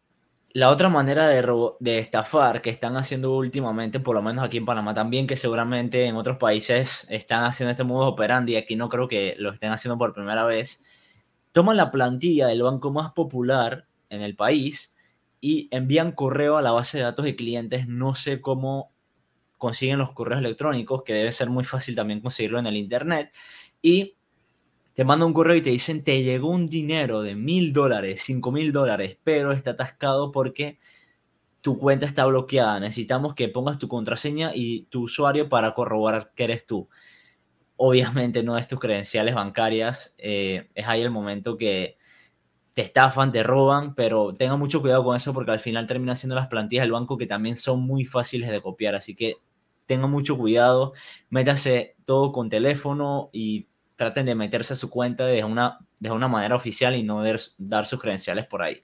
la 0.54 0.68
otra 0.70 0.88
manera 0.88 1.28
de, 1.28 1.42
de 1.80 1.98
estafar 1.98 2.60
que 2.60 2.70
están 2.70 2.96
haciendo 2.96 3.34
últimamente, 3.34 4.00
por 4.00 4.14
lo 4.14 4.22
menos 4.22 4.44
aquí 4.44 4.58
en 4.58 4.66
Panamá 4.66 4.92
también, 4.92 5.26
que 5.26 5.36
seguramente 5.36 6.04
en 6.04 6.16
otros 6.16 6.36
países 6.36 7.06
están 7.08 7.44
haciendo 7.44 7.70
este 7.70 7.84
modo 7.84 8.08
operandi, 8.08 8.56
aquí 8.56 8.76
no 8.76 8.88
creo 8.88 9.08
que 9.08 9.34
lo 9.38 9.52
estén 9.52 9.72
haciendo 9.72 9.96
por 9.96 10.12
primera 10.12 10.44
vez, 10.44 10.84
toman 11.52 11.76
la 11.76 11.90
plantilla 11.90 12.48
del 12.48 12.62
banco 12.62 12.92
más 12.92 13.12
popular 13.12 13.86
en 14.10 14.20
el 14.20 14.36
país 14.36 14.91
y 15.44 15.68
envían 15.72 16.12
correo 16.12 16.56
a 16.56 16.62
la 16.62 16.70
base 16.70 16.98
de 16.98 17.04
datos 17.04 17.24
de 17.24 17.34
clientes. 17.34 17.88
No 17.88 18.14
sé 18.14 18.40
cómo 18.40 18.92
consiguen 19.58 19.98
los 19.98 20.12
correos 20.12 20.40
electrónicos, 20.40 21.02
que 21.02 21.14
debe 21.14 21.32
ser 21.32 21.50
muy 21.50 21.64
fácil 21.64 21.96
también 21.96 22.20
conseguirlo 22.20 22.60
en 22.60 22.66
el 22.66 22.76
Internet. 22.76 23.34
Y 23.82 24.14
te 24.94 25.04
mandan 25.04 25.26
un 25.26 25.34
correo 25.34 25.56
y 25.56 25.62
te 25.62 25.70
dicen, 25.70 26.04
te 26.04 26.22
llegó 26.22 26.48
un 26.48 26.68
dinero 26.68 27.22
de 27.22 27.34
mil 27.34 27.72
dólares, 27.72 28.22
cinco 28.24 28.52
mil 28.52 28.72
dólares, 28.72 29.18
pero 29.24 29.50
está 29.50 29.72
atascado 29.72 30.30
porque 30.30 30.78
tu 31.60 31.76
cuenta 31.76 32.06
está 32.06 32.24
bloqueada. 32.24 32.78
Necesitamos 32.78 33.34
que 33.34 33.48
pongas 33.48 33.78
tu 33.78 33.88
contraseña 33.88 34.52
y 34.54 34.84
tu 34.90 35.02
usuario 35.02 35.48
para 35.48 35.74
corroborar 35.74 36.32
que 36.36 36.44
eres 36.44 36.66
tú. 36.66 36.88
Obviamente 37.76 38.44
no 38.44 38.56
es 38.58 38.68
tus 38.68 38.78
credenciales 38.78 39.34
bancarias. 39.34 40.14
Eh, 40.18 40.70
es 40.76 40.86
ahí 40.86 41.02
el 41.02 41.10
momento 41.10 41.58
que 41.58 41.96
te 42.74 42.82
estafan, 42.82 43.32
te 43.32 43.42
roban, 43.42 43.94
pero 43.94 44.32
tenga 44.32 44.56
mucho 44.56 44.80
cuidado 44.80 45.04
con 45.04 45.16
eso 45.16 45.34
porque 45.34 45.50
al 45.50 45.60
final 45.60 45.86
terminan 45.86 46.16
siendo 46.16 46.34
las 46.34 46.48
plantillas 46.48 46.84
del 46.84 46.92
banco 46.92 47.18
que 47.18 47.26
también 47.26 47.56
son 47.56 47.82
muy 47.82 48.04
fáciles 48.04 48.50
de 48.50 48.62
copiar, 48.62 48.94
así 48.94 49.14
que 49.14 49.36
tenga 49.86 50.06
mucho 50.06 50.38
cuidado, 50.38 50.94
métase 51.28 51.96
todo 52.04 52.32
con 52.32 52.48
teléfono 52.48 53.30
y 53.32 53.66
traten 53.96 54.26
de 54.26 54.34
meterse 54.34 54.72
a 54.72 54.76
su 54.76 54.88
cuenta 54.90 55.26
de 55.26 55.44
una, 55.44 55.78
de 56.00 56.10
una 56.10 56.28
manera 56.28 56.56
oficial 56.56 56.96
y 56.96 57.02
no 57.02 57.22
dar 57.58 57.86
sus 57.86 58.00
credenciales 58.00 58.46
por 58.46 58.62
ahí. 58.62 58.82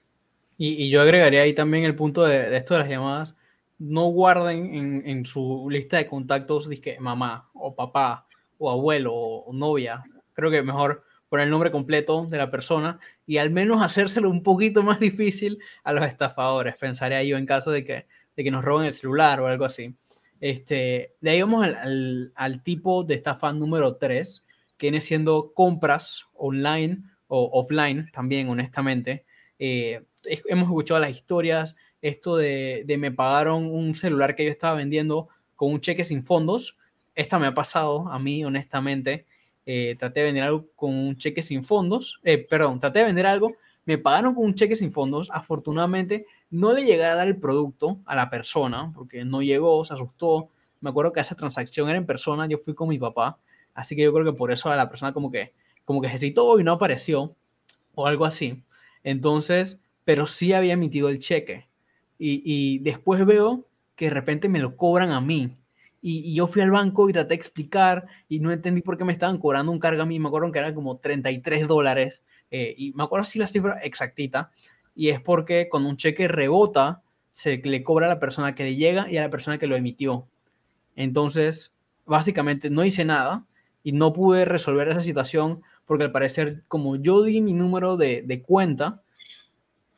Y, 0.57 0.89
yo 0.89 1.01
agregaría 1.01 1.41
ahí 1.41 1.53
también 1.53 1.85
el 1.85 1.95
punto 1.95 2.23
de, 2.23 2.55
esto 2.55 2.73
de 2.73 2.81
las 2.81 2.89
llamadas. 2.89 3.35
No 3.77 4.07
guarden 4.07 5.05
en, 5.05 5.25
su 5.25 5.69
lista 5.69 5.97
de 5.97 6.05
contactos 6.05 6.67
que 6.81 6.99
mamá 6.99 7.49
o 7.53 7.73
papá 7.73 8.27
o 8.57 8.69
abuelo 8.69 9.13
o 9.13 9.53
novia. 9.53 10.03
Creo 10.33 10.51
que 10.51 10.61
mejor 10.61 11.05
poner 11.29 11.45
el 11.45 11.51
nombre 11.51 11.71
completo 11.71 12.25
de 12.25 12.37
la 12.37 12.51
persona 12.51 12.99
y 13.25 13.37
al 13.37 13.51
menos 13.51 13.81
hacérselo 13.81 14.29
un 14.29 14.43
poquito 14.43 14.83
más 14.83 14.99
difícil 14.99 15.59
a 15.83 15.93
los 15.93 16.03
estafadores. 16.03 16.75
Pensaría 16.75 17.23
yo 17.23 17.37
en 17.37 17.45
caso 17.45 17.71
de 17.71 17.85
que, 17.85 18.07
de 18.35 18.43
que 18.43 18.51
nos 18.51 18.65
roben 18.65 18.87
el 18.87 18.93
celular 18.93 19.39
o 19.39 19.47
algo 19.47 19.65
así. 19.65 19.95
Este, 20.41 21.15
de 21.21 21.29
ahí 21.29 21.41
vamos 21.41 21.65
al, 21.65 22.31
al, 22.35 22.63
tipo 22.63 23.03
de 23.03 23.15
estafa 23.15 23.51
número 23.51 23.97
3, 23.97 24.45
que 24.77 24.87
viene 24.87 25.01
siendo 25.01 25.53
compras 25.53 26.27
online 26.33 27.03
o 27.27 27.49
offline 27.53 28.09
también, 28.11 28.49
honestamente. 28.49 29.25
Eh, 29.59 30.01
hemos 30.23 30.67
escuchado 30.67 30.99
las 30.99 31.11
historias, 31.11 31.75
esto 32.01 32.37
de, 32.37 32.83
de, 32.85 32.97
me 32.97 33.11
pagaron 33.11 33.65
un 33.65 33.93
celular 33.95 34.35
que 34.35 34.45
yo 34.45 34.51
estaba 34.51 34.75
vendiendo 34.75 35.27
con 35.55 35.73
un 35.73 35.81
cheque 35.81 36.05
sin 36.05 36.23
fondos. 36.23 36.77
Esta 37.15 37.37
me 37.37 37.47
ha 37.47 37.53
pasado 37.53 38.09
a 38.09 38.17
mí, 38.17 38.45
honestamente. 38.45 39.25
Eh, 39.71 39.95
traté 39.99 40.21
de 40.21 40.25
vender 40.25 40.45
algo 40.45 40.65
con 40.75 40.95
un 40.95 41.15
cheque 41.15 41.43
sin 41.43 41.63
fondos. 41.63 42.19
Eh, 42.23 42.39
perdón, 42.39 42.79
traté 42.79 42.99
de 42.99 43.05
vender 43.05 43.27
algo, 43.27 43.53
me 43.85 43.99
pagaron 43.99 44.33
con 44.33 44.45
un 44.45 44.55
cheque 44.55 44.75
sin 44.75 44.91
fondos. 44.91 45.29
Afortunadamente, 45.31 46.25
no 46.49 46.73
le 46.73 46.83
llegué 46.83 47.05
a 47.05 47.13
dar 47.13 47.27
el 47.27 47.37
producto 47.37 47.99
a 48.07 48.15
la 48.15 48.31
persona 48.31 48.91
porque 48.95 49.23
no 49.23 49.43
llegó, 49.43 49.85
se 49.85 49.93
asustó. 49.93 50.49
Me 50.81 50.89
acuerdo 50.89 51.13
que 51.13 51.19
esa 51.19 51.35
transacción 51.35 51.87
era 51.87 51.99
en 51.99 52.07
persona, 52.07 52.47
yo 52.47 52.57
fui 52.57 52.73
con 52.73 52.89
mi 52.89 52.97
papá. 52.97 53.37
Así 53.75 53.95
que 53.95 54.01
yo 54.01 54.11
creo 54.11 54.25
que 54.25 54.35
por 54.35 54.51
eso 54.51 54.71
a 54.71 54.75
la 54.75 54.89
persona 54.89 55.13
como 55.13 55.29
que, 55.29 55.53
como 55.85 56.01
que 56.01 56.07
hesitó 56.07 56.59
y 56.59 56.63
no 56.63 56.71
apareció 56.71 57.35
o 57.93 58.07
algo 58.07 58.25
así. 58.25 58.63
Entonces, 59.03 59.77
pero 60.03 60.25
sí 60.25 60.51
había 60.51 60.73
emitido 60.73 61.09
el 61.09 61.19
cheque. 61.19 61.67
Y, 62.17 62.41
y 62.43 62.79
después 62.79 63.23
veo 63.23 63.67
que 63.95 64.05
de 64.05 64.11
repente 64.15 64.49
me 64.49 64.57
lo 64.57 64.75
cobran 64.75 65.11
a 65.11 65.21
mí. 65.21 65.58
Y, 66.01 66.33
yo 66.33 66.47
fui 66.47 66.61
al 66.61 66.71
banco 66.71 67.09
y 67.09 67.13
traté 67.13 67.29
de 67.29 67.35
explicar 67.35 68.05
y 68.27 68.39
no 68.39 68.51
entendí 68.51 68.81
por 68.81 68.97
qué 68.97 69.03
me 69.03 69.13
estaban 69.13 69.37
cobrando 69.37 69.71
un 69.71 69.79
cargo 69.79 70.01
a 70.01 70.05
mí. 70.05 70.19
Me 70.19 70.27
acuerdo 70.27 70.51
que 70.51 70.59
era 70.59 70.73
como 70.73 70.97
33 70.97 71.67
dólares. 71.67 72.23
Eh, 72.51 72.73
y 72.77 72.93
me 72.93 73.03
acuerdo 73.03 73.23
así 73.23 73.39
la 73.39 73.47
cifra 73.47 73.79
exactita. 73.79 74.51
Y 74.95 75.09
es 75.09 75.21
porque 75.21 75.67
cuando 75.69 75.89
un 75.89 75.97
cheque 75.97 76.27
rebota, 76.27 77.01
se 77.31 77.57
le 77.57 77.83
cobra 77.83 78.07
a 78.07 78.09
la 78.09 78.19
persona 78.19 78.55
que 78.55 78.63
le 78.63 78.75
llega 78.75 79.09
y 79.09 79.17
a 79.17 79.21
la 79.21 79.29
persona 79.29 79.57
que 79.57 79.67
lo 79.67 79.75
emitió. 79.75 80.27
Entonces, 80.95 81.73
básicamente 82.05 82.69
no 82.69 82.83
hice 82.83 83.05
nada 83.05 83.45
y 83.83 83.91
no 83.91 84.13
pude 84.13 84.45
resolver 84.45 84.87
esa 84.89 84.99
situación 84.99 85.61
porque 85.85 86.03
al 86.05 86.11
parecer, 86.11 86.63
como 86.67 86.97
yo 86.97 87.23
di 87.23 87.41
mi 87.41 87.53
número 87.53 87.97
de, 87.97 88.21
de 88.21 88.41
cuenta, 88.41 89.01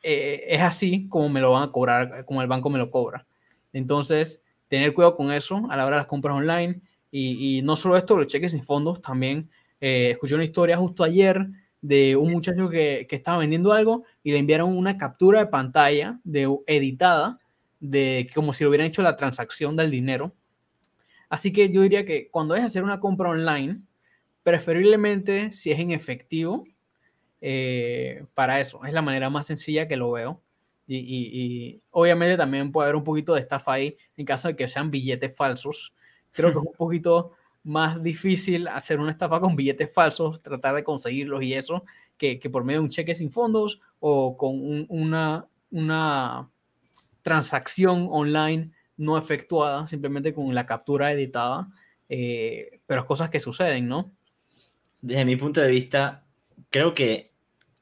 eh, 0.02 0.44
es 0.48 0.60
así 0.60 1.06
como 1.08 1.28
me 1.28 1.40
lo 1.40 1.52
van 1.52 1.64
a 1.64 1.72
cobrar, 1.72 2.24
como 2.24 2.42
el 2.42 2.48
banco 2.48 2.70
me 2.70 2.78
lo 2.78 2.90
cobra. 2.90 3.26
Entonces, 3.72 4.42
tener 4.72 4.94
cuidado 4.94 5.14
con 5.16 5.30
eso 5.30 5.66
a 5.68 5.76
la 5.76 5.84
hora 5.84 5.96
de 5.96 6.00
las 6.00 6.06
compras 6.06 6.34
online. 6.34 6.80
Y, 7.10 7.60
no 7.62 7.76
solo 7.76 7.94
esto, 7.94 8.16
los 8.16 8.26
cheques 8.26 8.52
sin 8.52 8.64
fondos, 8.64 9.02
también 9.02 9.50
eh, 9.82 10.12
escuché 10.12 10.34
una 10.34 10.44
historia 10.44 10.78
justo 10.78 11.04
ayer 11.04 11.46
de 11.82 12.16
un 12.16 12.32
muchacho 12.32 12.70
que, 12.70 13.06
estaba 13.10 13.36
vendiendo 13.36 13.74
algo 13.74 14.04
y 14.22 14.32
le 14.32 14.38
enviaron 14.38 14.74
una 14.74 14.96
captura 14.96 15.40
de 15.40 15.46
pantalla 15.48 16.18
de, 16.24 16.48
editada 16.66 17.38
de 17.80 18.30
como 18.34 18.54
si 18.54 18.64
lo 18.64 18.70
hubieran 18.70 18.86
hecho 18.86 19.02
la 19.02 19.14
transacción 19.14 19.76
del 19.76 19.90
dinero. 19.90 20.34
Así 21.28 21.52
que 21.52 21.68
yo 21.68 21.82
diría 21.82 22.06
que 22.06 22.30
cuando 22.30 22.54
es 22.54 22.64
hacer 22.64 22.82
una 22.82 22.98
compra 22.98 23.28
online, 23.28 23.82
preferiblemente 24.42 25.52
si 25.52 25.70
es 25.70 25.78
en 25.80 25.90
efectivo, 25.90 26.64
eh, 27.42 28.24
para 28.32 28.58
eso. 28.58 28.82
Es 28.86 28.94
la 28.94 29.02
manera 29.02 29.28
más 29.28 29.48
sencilla 29.48 29.86
que 29.86 29.98
lo 29.98 30.12
veo. 30.12 30.40
Y, 30.86 31.80
obviamente 31.90 32.36
también 32.36 32.72
puede 32.72 32.86
haber 32.86 32.96
un 32.96 33.04
poquito 33.04 33.34
de 33.34 33.40
estafa 33.40 33.74
ahí 33.74 33.96
en 34.16 34.26
caso 34.26 34.48
de 34.48 34.56
que 34.56 34.68
sean 34.68 34.90
billetes 34.90 35.34
falsos. 35.34 35.94
Creo 36.32 36.52
que 36.52 36.58
es 36.58 36.64
un 36.64 36.72
poquito 36.76 37.32
más 37.64 38.02
difícil 38.02 38.66
hacer 38.68 38.98
una 38.98 39.12
estafa 39.12 39.40
con 39.40 39.54
billetes 39.54 39.92
falsos, 39.92 40.42
tratar 40.42 40.74
de 40.74 40.84
conseguirlos 40.84 41.42
y 41.42 41.54
eso, 41.54 41.84
que, 42.16 42.38
que 42.40 42.50
por 42.50 42.64
medio 42.64 42.80
de 42.80 42.84
un 42.84 42.90
cheque 42.90 43.14
sin 43.14 43.30
fondos 43.30 43.80
o 44.00 44.36
con 44.36 44.86
una, 44.88 45.46
una 45.70 46.50
transacción 47.22 48.08
online 48.10 48.72
no 48.96 49.16
efectuada, 49.16 49.86
simplemente 49.88 50.34
con 50.34 50.54
la 50.54 50.66
captura 50.66 51.12
editada, 51.12 51.68
eh, 52.08 52.80
pero 52.86 53.06
cosas 53.06 53.30
que 53.30 53.40
suceden, 53.40 53.88
¿no? 53.88 54.12
Desde 55.00 55.24
mi 55.24 55.36
punto 55.36 55.60
de 55.60 55.68
vista, 55.68 56.24
creo 56.70 56.94
que 56.94 57.31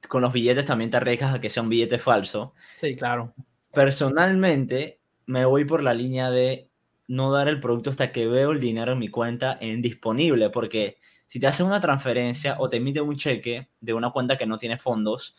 con 0.09 0.23
los 0.23 0.33
billetes 0.33 0.67
también 0.67 0.91
te 0.91 0.97
arriesgas 0.97 1.35
a 1.35 1.41
que 1.41 1.51
sea 1.51 1.63
un 1.63 1.69
billete 1.69 1.99
falso. 1.99 2.55
Sí, 2.77 2.97
claro. 2.97 3.35
Personalmente, 3.73 5.01
me 5.27 5.45
voy 5.45 5.65
por 5.65 5.83
la 5.83 5.95
línea 5.95 6.31
de 6.31 6.69
no 7.07 7.33
dar 7.33 7.49
el 7.49 7.61
producto 7.61 7.91
hasta 7.91 8.13
que 8.13 8.29
veo 8.29 8.53
el 8.53 8.61
dinero 8.61 8.93
en 8.93 8.99
mi 8.99 9.09
cuenta 9.09 9.57
en 9.61 9.83
disponible, 9.83 10.51
porque 10.51 10.99
si 11.27 11.39
te 11.39 11.47
hacen 11.47 11.67
una 11.67 11.81
transferencia 11.81 12.57
o 12.59 12.69
te 12.69 12.79
emite 12.79 13.01
un 13.01 13.17
cheque 13.17 13.69
de 13.81 13.95
una 13.95 14.11
cuenta 14.11 14.37
que 14.37 14.47
no 14.47 14.59
tiene 14.59 14.77
fondos, 14.77 15.37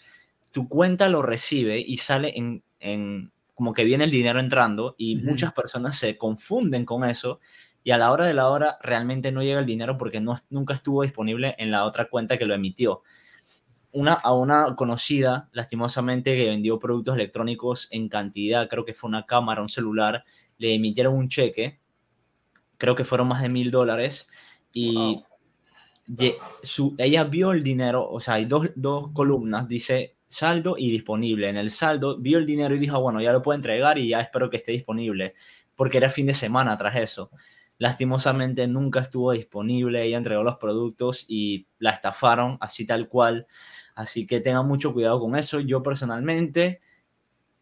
tu 0.52 0.68
cuenta 0.68 1.10
lo 1.10 1.22
recibe 1.22 1.80
y 1.80 1.98
sale 1.98 2.34
en, 2.38 2.64
en 2.80 3.32
como 3.56 3.74
que 3.74 3.84
viene 3.84 4.06
el 4.06 4.12
dinero 4.12 4.40
entrando 4.40 4.96
y 4.98 5.18
muchas 5.18 5.54
personas 5.54 5.98
se 5.98 6.18
confunden 6.18 6.86
con 6.86 7.04
eso 7.04 7.40
y 7.84 7.92
a 7.92 7.98
la 7.98 8.12
hora 8.12 8.26
de 8.26 8.34
la 8.34 8.48
hora 8.50 8.78
realmente 8.82 9.32
no 9.32 9.44
llega 9.44 9.60
el 9.60 9.66
dinero 9.66 9.98
porque 9.98 10.20
no, 10.20 10.38
nunca 10.50 10.74
estuvo 10.74 11.04
disponible 11.04 11.56
en 11.58 11.72
la 11.72 11.86
otra 11.86 12.10
cuenta 12.10 12.38
que 12.38 12.46
lo 12.46 12.54
emitió 12.54 13.04
una, 13.94 14.14
a 14.14 14.34
una 14.34 14.76
conocida, 14.76 15.50
lastimosamente, 15.52 16.36
que 16.36 16.50
vendió 16.50 16.80
productos 16.80 17.16
electrónicos 17.16 17.88
en 17.92 18.10
cantidad, 18.10 18.70
creo 18.70 18.86
que 18.86 18.94
fue 18.94 19.10
una 19.10 19.26
cámara, 19.26 19.62
un 19.62 19.70
celular, 19.70 20.24
le 20.58 20.74
emitieron 20.74 21.16
un 21.16 21.30
cheque, 21.30 21.80
creo 22.78 22.96
que 22.96 23.04
fueron 23.04 23.28
más 23.28 23.42
de 23.42 23.50
mil 23.50 23.72
dólares, 23.72 24.28
y 24.74 25.24
su, 26.64 26.96
ella 26.98 27.24
vio 27.24 27.52
el 27.52 27.64
dinero, 27.64 28.08
o 28.10 28.20
sea, 28.20 28.36
hay 28.36 28.46
dos, 28.46 28.70
dos 28.76 29.12
columnas, 29.14 29.68
dice 29.68 30.16
saldo 30.28 30.76
y 30.78 30.90
disponible. 30.90 31.50
En 31.50 31.58
el 31.58 31.72
saldo 31.72 32.18
vio 32.18 32.38
el 32.38 32.46
dinero 32.46 32.74
y 32.76 32.80
dijo, 32.80 33.00
bueno, 33.02 33.22
ya 33.22 33.34
lo 33.34 33.42
puedo 33.42 33.56
entregar 33.56 33.98
y 33.98 34.10
ya 34.10 34.22
espero 34.22 34.50
que 34.50 34.58
esté 34.58 34.72
disponible, 34.72 35.34
porque 35.76 35.98
era 35.98 36.10
fin 36.10 36.26
de 36.26 36.34
semana 36.34 36.78
tras 36.78 36.96
eso. 36.96 37.32
Lastimosamente 37.78 38.68
nunca 38.68 39.02
estuvo 39.02 39.32
disponible, 39.32 40.04
ella 40.04 40.18
entregó 40.18 40.44
los 40.44 40.58
productos 40.58 41.26
y 41.28 41.68
la 41.80 41.92
estafaron 41.92 42.58
así 42.62 42.86
tal 42.86 43.10
cual. 43.10 43.48
Así 43.96 44.28
que 44.28 44.42
tengan 44.42 44.68
mucho 44.68 44.94
cuidado 44.94 45.20
con 45.20 45.36
eso. 45.36 45.60
Yo 45.60 45.84
personalmente, 45.84 46.82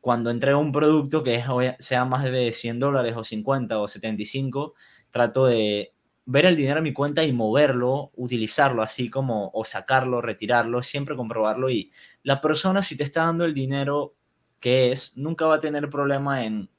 cuando 0.02 0.32
entrego 0.32 0.60
un 0.60 0.72
producto 0.72 1.24
que 1.24 1.44
sea 1.80 2.06
más 2.06 2.24
de 2.26 2.54
100 2.54 2.80
dólares 2.80 3.16
o 3.18 3.24
50 3.24 3.80
o 3.80 3.88
75, 3.88 4.76
trato 5.12 5.46
de 5.48 5.94
ver 6.26 6.46
el 6.46 6.56
dinero 6.56 6.78
en 6.78 6.84
mi 6.84 6.94
cuenta 6.94 7.24
y 7.24 7.34
moverlo, 7.34 8.12
utilizarlo 8.16 8.84
así 8.84 9.10
como 9.10 9.50
o 9.54 9.66
sacarlo, 9.66 10.22
retirarlo, 10.22 10.84
siempre 10.84 11.16
comprobarlo 11.16 11.72
y 11.72 11.92
la 12.24 12.40
persona 12.40 12.84
si 12.84 12.96
te 12.96 13.04
está 13.04 13.26
dando 13.26 13.46
el 13.46 13.56
dinero 13.56 14.16
que 14.60 14.92
es, 14.92 15.18
nunca 15.18 15.46
va 15.46 15.56
a 15.56 15.60
tener 15.60 15.90
problema 15.90 16.46
en 16.46 16.70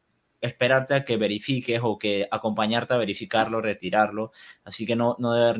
esperarte 0.40 0.94
a 0.94 1.04
que 1.04 1.16
verifiques 1.16 1.80
o 1.82 1.98
que 1.98 2.28
acompañarte 2.30 2.94
a 2.94 2.98
verificarlo, 2.98 3.60
retirarlo. 3.60 4.32
Así 4.64 4.86
que 4.86 4.96
no, 4.96 5.16
no 5.18 5.32
debe 5.32 5.48
haber 5.50 5.58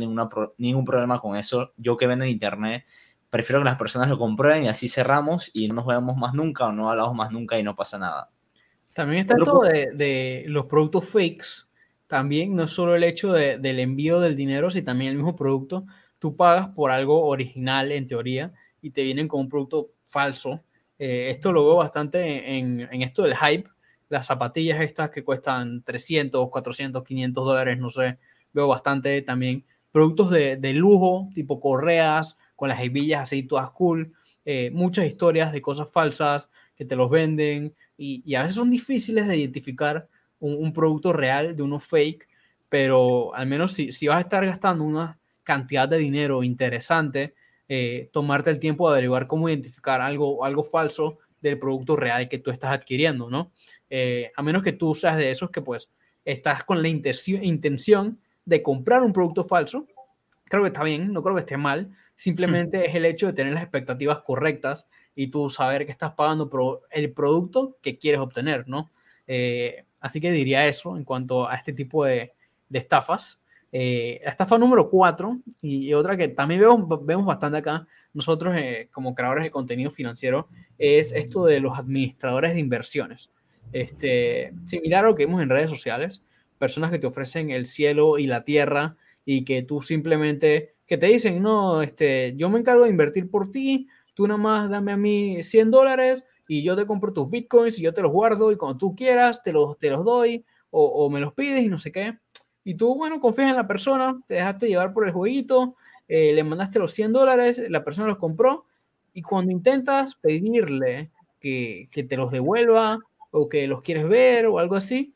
ningún 0.58 0.84
problema 0.84 1.20
con 1.20 1.36
eso. 1.36 1.72
Yo 1.76 1.96
que 1.96 2.06
vendo 2.06 2.24
en 2.24 2.30
internet, 2.30 2.84
prefiero 3.30 3.60
que 3.60 3.64
las 3.64 3.78
personas 3.78 4.08
lo 4.08 4.18
comprueben 4.18 4.64
y 4.64 4.68
así 4.68 4.88
cerramos 4.88 5.50
y 5.54 5.68
no 5.68 5.74
nos 5.74 5.86
vemos 5.86 6.16
más 6.16 6.34
nunca 6.34 6.66
o 6.66 6.72
no 6.72 6.90
hablamos 6.90 7.14
más 7.14 7.30
nunca 7.30 7.58
y 7.58 7.62
no 7.62 7.76
pasa 7.76 7.98
nada. 7.98 8.28
También 8.92 9.22
está 9.22 9.36
esto 9.38 9.60
de, 9.60 9.92
de, 9.94 10.44
los 10.48 10.66
productos 10.66 11.08
fakes. 11.08 11.66
También 12.08 12.56
no 12.56 12.66
solo 12.66 12.96
el 12.96 13.04
hecho 13.04 13.32
de, 13.32 13.58
del 13.58 13.78
envío 13.78 14.18
del 14.18 14.34
dinero, 14.34 14.70
sino 14.70 14.84
también 14.84 15.12
el 15.12 15.16
mismo 15.16 15.36
producto. 15.36 15.86
Tú 16.18 16.36
pagas 16.36 16.68
por 16.70 16.90
algo 16.90 17.24
original 17.26 17.92
en 17.92 18.08
teoría 18.08 18.52
y 18.82 18.90
te 18.90 19.04
vienen 19.04 19.28
con 19.28 19.40
un 19.40 19.48
producto 19.48 19.92
falso. 20.04 20.64
Eh, 20.98 21.30
esto 21.30 21.52
lo 21.52 21.64
veo 21.64 21.76
bastante 21.76 22.58
en, 22.58 22.80
en, 22.80 23.02
esto 23.02 23.22
del 23.22 23.36
hype. 23.36 23.70
Las 24.08 24.26
zapatillas 24.26 24.82
estas 24.82 25.10
que 25.10 25.22
cuestan 25.22 25.84
300, 25.84 26.50
400, 26.50 27.04
500 27.04 27.44
dólares, 27.44 27.78
no 27.78 27.90
sé. 27.90 28.18
Veo 28.52 28.66
bastante 28.66 29.22
también 29.22 29.64
productos 29.92 30.30
de, 30.30 30.56
de 30.56 30.74
lujo, 30.74 31.30
tipo 31.32 31.60
correas, 31.60 32.36
con 32.60 32.68
las 32.68 32.82
hebillas 32.82 33.22
así 33.22 33.44
todas 33.44 33.70
cool, 33.70 34.12
eh, 34.44 34.70
muchas 34.70 35.06
historias 35.06 35.50
de 35.50 35.62
cosas 35.62 35.88
falsas 35.90 36.50
que 36.76 36.84
te 36.84 36.94
los 36.94 37.08
venden 37.08 37.74
y, 37.96 38.34
a 38.34 38.42
veces 38.42 38.56
son 38.56 38.68
difíciles 38.68 39.26
de 39.26 39.38
identificar 39.38 40.06
un, 40.40 40.70
producto 40.74 41.14
real 41.14 41.56
de 41.56 41.62
uno 41.62 41.80
fake, 41.80 42.28
pero 42.68 43.34
al 43.34 43.46
menos 43.46 43.72
si, 43.72 43.92
si, 43.92 44.08
vas 44.08 44.18
a 44.18 44.20
estar 44.20 44.44
gastando 44.44 44.84
una 44.84 45.18
cantidad 45.42 45.88
de 45.88 45.96
dinero 45.96 46.42
interesante, 46.42 47.32
eh, 47.66 48.10
tomarte 48.12 48.50
el 48.50 48.60
tiempo 48.60 48.86
de 48.86 48.92
averiguar 48.92 49.26
cómo 49.26 49.48
identificar 49.48 50.02
algo, 50.02 50.44
algo 50.44 50.62
falso 50.62 51.16
del 51.40 51.58
producto 51.58 51.96
real 51.96 52.28
que 52.28 52.40
tú 52.40 52.50
estás 52.50 52.72
adquiriendo, 52.72 53.30
¿no? 53.30 53.52
Eh, 53.88 54.32
a 54.36 54.42
menos 54.42 54.62
que 54.62 54.72
tú 54.72 54.94
seas 54.94 55.16
de 55.16 55.30
esos 55.30 55.48
que 55.48 55.62
pues 55.62 55.88
estás 56.26 56.62
con 56.64 56.82
la 56.82 56.88
intención 56.88 58.20
de 58.44 58.62
comprar 58.62 59.02
un 59.02 59.14
producto 59.14 59.44
falso, 59.44 59.86
creo 60.44 60.62
que 60.62 60.68
está 60.68 60.84
bien, 60.84 61.10
no 61.10 61.22
creo 61.22 61.34
que 61.34 61.40
esté 61.40 61.56
mal, 61.56 61.96
simplemente 62.20 62.86
es 62.86 62.94
el 62.94 63.06
hecho 63.06 63.28
de 63.28 63.32
tener 63.32 63.54
las 63.54 63.62
expectativas 63.62 64.18
correctas 64.18 64.86
y 65.14 65.28
tú 65.28 65.48
saber 65.48 65.86
que 65.86 65.92
estás 65.92 66.12
pagando 66.12 66.50
el 66.90 67.12
producto 67.14 67.78
que 67.80 67.96
quieres 67.96 68.20
obtener, 68.20 68.68
¿no? 68.68 68.90
Eh, 69.26 69.86
así 70.00 70.20
que 70.20 70.30
diría 70.30 70.66
eso 70.66 70.98
en 70.98 71.04
cuanto 71.04 71.48
a 71.48 71.54
este 71.54 71.72
tipo 71.72 72.04
de, 72.04 72.34
de 72.68 72.78
estafas. 72.78 73.40
Eh, 73.72 74.20
la 74.22 74.32
estafa 74.32 74.58
número 74.58 74.90
cuatro, 74.90 75.38
y, 75.62 75.94
otra 75.94 76.14
que 76.14 76.28
también 76.28 76.60
vemos, 76.60 77.06
vemos 77.06 77.24
bastante 77.24 77.56
acá, 77.56 77.86
nosotros 78.12 78.54
eh, 78.54 78.90
como 78.92 79.14
creadores 79.14 79.44
de 79.44 79.50
contenido 79.50 79.90
financiero, 79.90 80.46
es 80.76 81.12
esto 81.12 81.46
de 81.46 81.60
los 81.60 81.78
administradores 81.78 82.52
de 82.52 82.60
inversiones. 82.60 83.30
Este, 83.72 84.52
similar 84.66 85.06
a 85.06 85.08
lo 85.08 85.14
que 85.14 85.24
vemos 85.24 85.42
en 85.42 85.48
redes 85.48 85.70
sociales, 85.70 86.22
personas 86.58 86.90
que 86.90 86.98
te 86.98 87.06
ofrecen 87.06 87.48
el 87.48 87.64
cielo 87.64 88.18
y 88.18 88.26
la 88.26 88.44
tierra 88.44 88.98
y 89.24 89.46
que 89.46 89.62
tú 89.62 89.80
simplemente, 89.80 90.74
que 90.90 90.98
te 90.98 91.06
dicen, 91.06 91.40
no, 91.40 91.82
este, 91.82 92.34
yo 92.36 92.50
me 92.50 92.58
encargo 92.58 92.82
de 92.82 92.90
invertir 92.90 93.30
por 93.30 93.52
ti, 93.52 93.86
tú 94.12 94.26
nada 94.26 94.40
más 94.40 94.68
dame 94.68 94.90
a 94.90 94.96
mí 94.96 95.40
100 95.40 95.70
dólares 95.70 96.24
y 96.48 96.64
yo 96.64 96.74
te 96.74 96.84
compro 96.84 97.12
tus 97.12 97.30
bitcoins 97.30 97.78
y 97.78 97.82
yo 97.82 97.94
te 97.94 98.02
los 98.02 98.10
guardo 98.10 98.50
y 98.50 98.56
cuando 98.56 98.76
tú 98.76 98.96
quieras 98.96 99.40
te 99.40 99.52
los, 99.52 99.78
te 99.78 99.88
los 99.88 100.04
doy 100.04 100.44
o, 100.72 101.08
me 101.08 101.20
los 101.20 101.32
pides 101.32 101.62
y 101.62 101.68
no 101.68 101.78
sé 101.78 101.92
qué. 101.92 102.18
Y 102.64 102.74
tú, 102.74 102.96
bueno, 102.96 103.20
confías 103.20 103.50
en 103.50 103.56
la 103.56 103.68
persona, 103.68 104.20
te 104.26 104.34
dejaste 104.34 104.66
llevar 104.66 104.92
por 104.92 105.06
el 105.06 105.12
jueguito, 105.12 105.76
eh, 106.08 106.32
le 106.32 106.42
mandaste 106.42 106.80
los 106.80 106.92
100 106.92 107.12
dólares, 107.12 107.62
la 107.68 107.84
persona 107.84 108.08
los 108.08 108.18
compró, 108.18 108.64
y 109.14 109.22
cuando 109.22 109.52
intentas 109.52 110.16
pedirle 110.16 111.12
que, 111.38 111.88
que, 111.92 112.02
te 112.02 112.16
los 112.16 112.32
devuelva 112.32 112.98
o 113.30 113.48
que 113.48 113.68
los 113.68 113.80
quieres 113.80 114.08
ver 114.08 114.46
o 114.46 114.58
algo 114.58 114.74
así, 114.74 115.14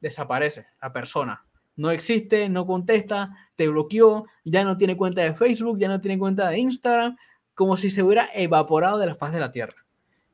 desaparece 0.00 0.64
la 0.80 0.94
persona. 0.94 1.44
No 1.78 1.92
existe, 1.92 2.48
no 2.48 2.66
contesta, 2.66 3.36
te 3.54 3.68
bloqueó, 3.68 4.26
ya 4.44 4.64
no 4.64 4.76
tiene 4.76 4.96
cuenta 4.96 5.22
de 5.22 5.32
Facebook, 5.32 5.78
ya 5.78 5.86
no 5.86 6.00
tiene 6.00 6.18
cuenta 6.18 6.50
de 6.50 6.58
Instagram, 6.58 7.16
como 7.54 7.76
si 7.76 7.90
se 7.90 8.02
hubiera 8.02 8.28
evaporado 8.34 8.98
de 8.98 9.06
la 9.06 9.14
faz 9.14 9.32
de 9.32 9.40
la 9.40 9.52
Tierra. 9.52 9.86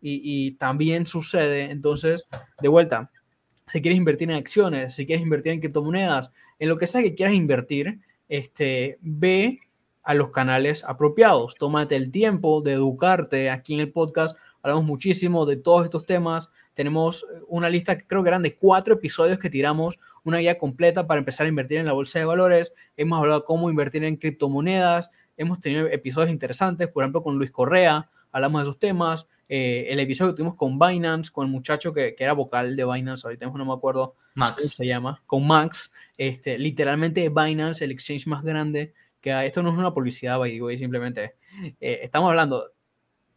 Y, 0.07 0.53
también 0.57 1.07
sucede, 1.07 1.71
entonces, 1.71 2.27
de 2.61 2.69
vuelta, 2.69 3.11
si 3.69 3.81
quieres 3.81 3.97
invertir 3.97 4.31
en 4.31 4.37
acciones, 4.37 4.95
si 4.95 5.07
quieres 5.07 5.23
invertir 5.23 5.53
en 5.53 5.61
criptomonedas, 5.61 6.31
en 6.59 6.69
lo 6.69 6.77
que 6.77 6.87
sea 6.87 7.03
que 7.03 7.15
quieras 7.15 7.35
invertir, 7.35 8.01
este, 8.29 8.99
ve 9.01 9.61
a 10.03 10.15
los 10.15 10.31
canales 10.31 10.85
apropiados. 10.85 11.57
Tómate 11.57 11.97
el 11.97 12.11
tiempo 12.11 12.61
de 12.61 12.73
educarte. 12.73 13.51
Aquí 13.51 13.75
en 13.75 13.81
el 13.81 13.93
podcast 13.93 14.37
hablamos 14.63 14.85
muchísimo 14.85 15.47
de 15.47 15.57
todos 15.57 15.85
estos 15.85 16.07
temas. 16.07 16.51
Tenemos 16.75 17.27
una 17.49 17.69
lista, 17.69 17.99
creo 17.99 18.23
que 18.23 18.29
eran 18.29 18.43
de 18.43 18.57
cuatro 18.57 18.95
episodios 18.95 19.39
que 19.39 19.51
tiramos, 19.51 19.99
una 20.25 20.39
guía 20.39 20.59
completa 20.59 21.07
para 21.07 21.19
empezar 21.19 21.47
a 21.47 21.49
invertir 21.49 21.79
en 21.79 21.87
la 21.87 21.93
bolsa 21.93 22.19
de 22.19 22.25
valores. 22.25 22.75
Hemos 22.97 23.19
hablado 23.19 23.45
cómo 23.45 23.71
invertir 23.71 24.05
en 24.05 24.17
criptomonedas. 24.17 25.11
Hemos 25.37 25.61
tenido 25.61 25.87
episodios 25.87 26.31
interesantes, 26.31 26.89
por 26.89 27.03
ejemplo, 27.03 27.23
con 27.23 27.37
Luis 27.37 27.51
Correa. 27.51 28.11
Hablamos 28.33 28.63
de 28.63 28.65
esos 28.65 28.79
temas. 28.79 29.27
Eh, 29.49 29.87
el 29.91 30.01
episodio 30.01 30.33
que 30.33 30.39
tuvimos 30.39 30.57
con 30.57 30.79
Binance, 30.79 31.31
con 31.31 31.47
el 31.47 31.53
muchacho 31.53 31.93
que, 31.93 32.15
que, 32.15 32.25
era 32.25 32.33
vocal 32.33 32.77
de 32.77 32.85
Binance, 32.85 33.27
ahorita 33.27 33.47
no 33.47 33.65
me 33.65 33.73
acuerdo 33.73 34.17
Max. 34.35 34.63
cómo 34.63 34.71
se 34.71 34.87
llama, 34.87 35.23
con 35.27 35.47
Max, 35.47 35.93
este, 36.17 36.59
literalmente 36.59 37.29
Binance, 37.29 37.85
el 37.85 37.91
exchange 37.91 38.27
más 38.27 38.43
grande 38.43 38.95
que. 39.21 39.47
Esto 39.47 39.63
no 39.63 39.71
es 39.71 39.77
una 39.77 39.93
publicidad, 39.93 40.43
digo, 40.45 40.71
simplemente 40.71 41.35
eh, 41.79 42.01
estamos 42.03 42.31
hablando, 42.31 42.73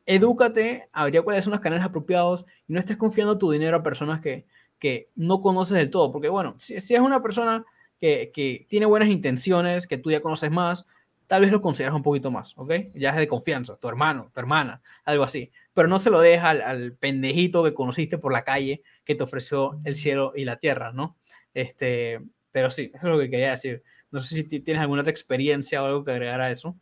edúcate, 0.05 0.87
habría 0.93 1.21
cuáles 1.21 1.43
son 1.43 1.51
los 1.51 1.59
canales 1.59 1.85
apropiados 1.85 2.45
y 2.67 2.73
no 2.73 2.79
estés 2.79 2.95
confiando 2.95 3.37
tu 3.37 3.51
dinero 3.51 3.75
a 3.75 3.83
personas 3.83 4.21
que, 4.21 4.45
que 4.79 5.09
no 5.15 5.41
conoces 5.41 5.77
del 5.77 5.89
todo, 5.89 6.11
porque 6.11 6.29
bueno, 6.29 6.55
si, 6.57 6.75
es 6.75 6.89
una 6.91 7.21
persona 7.21 7.65
que, 7.99 8.31
que 8.33 8.65
tiene 8.69 8.85
buenas 8.85 9.09
intenciones, 9.09 9.87
que 9.87 9.97
tú 9.97 10.11
ya 10.11 10.21
conoces 10.21 10.51
más, 10.51 10.85
tal 11.27 11.41
vez 11.41 11.51
lo 11.51 11.61
consideras 11.61 11.95
un 11.95 12.03
poquito 12.03 12.31
más, 12.31 12.53
¿ok? 12.55 12.71
Ya 12.95 13.09
es 13.09 13.17
de 13.17 13.27
confianza, 13.27 13.75
tu 13.75 13.87
hermano, 13.87 14.31
tu 14.33 14.39
hermana, 14.39 14.81
algo 15.03 15.23
así. 15.23 15.51
Pero 15.73 15.87
no 15.87 15.99
se 15.99 16.09
lo 16.09 16.21
deja 16.21 16.49
al, 16.49 16.61
al, 16.61 16.93
pendejito 16.93 17.63
que 17.63 17.73
conociste 17.73 18.17
por 18.17 18.31
la 18.31 18.43
calle 18.43 18.81
que 19.03 19.13
te 19.13 19.23
ofreció 19.23 19.79
el 19.83 19.95
cielo 19.95 20.33
y 20.35 20.45
la 20.45 20.57
tierra, 20.57 20.91
¿no? 20.93 21.17
Este, 21.53 22.21
pero 22.51 22.71
sí, 22.71 22.91
eso 22.93 23.07
es 23.07 23.11
lo 23.11 23.19
que 23.19 23.29
quería 23.29 23.51
decir. 23.51 23.83
No 24.09 24.19
sé 24.21 24.35
si 24.35 24.43
tienes 24.43 24.81
alguna 24.81 25.01
experiencia 25.03 25.83
o 25.83 25.85
algo 25.85 26.03
que 26.05 26.11
agregar 26.11 26.39
a 26.39 26.49
eso. 26.49 26.75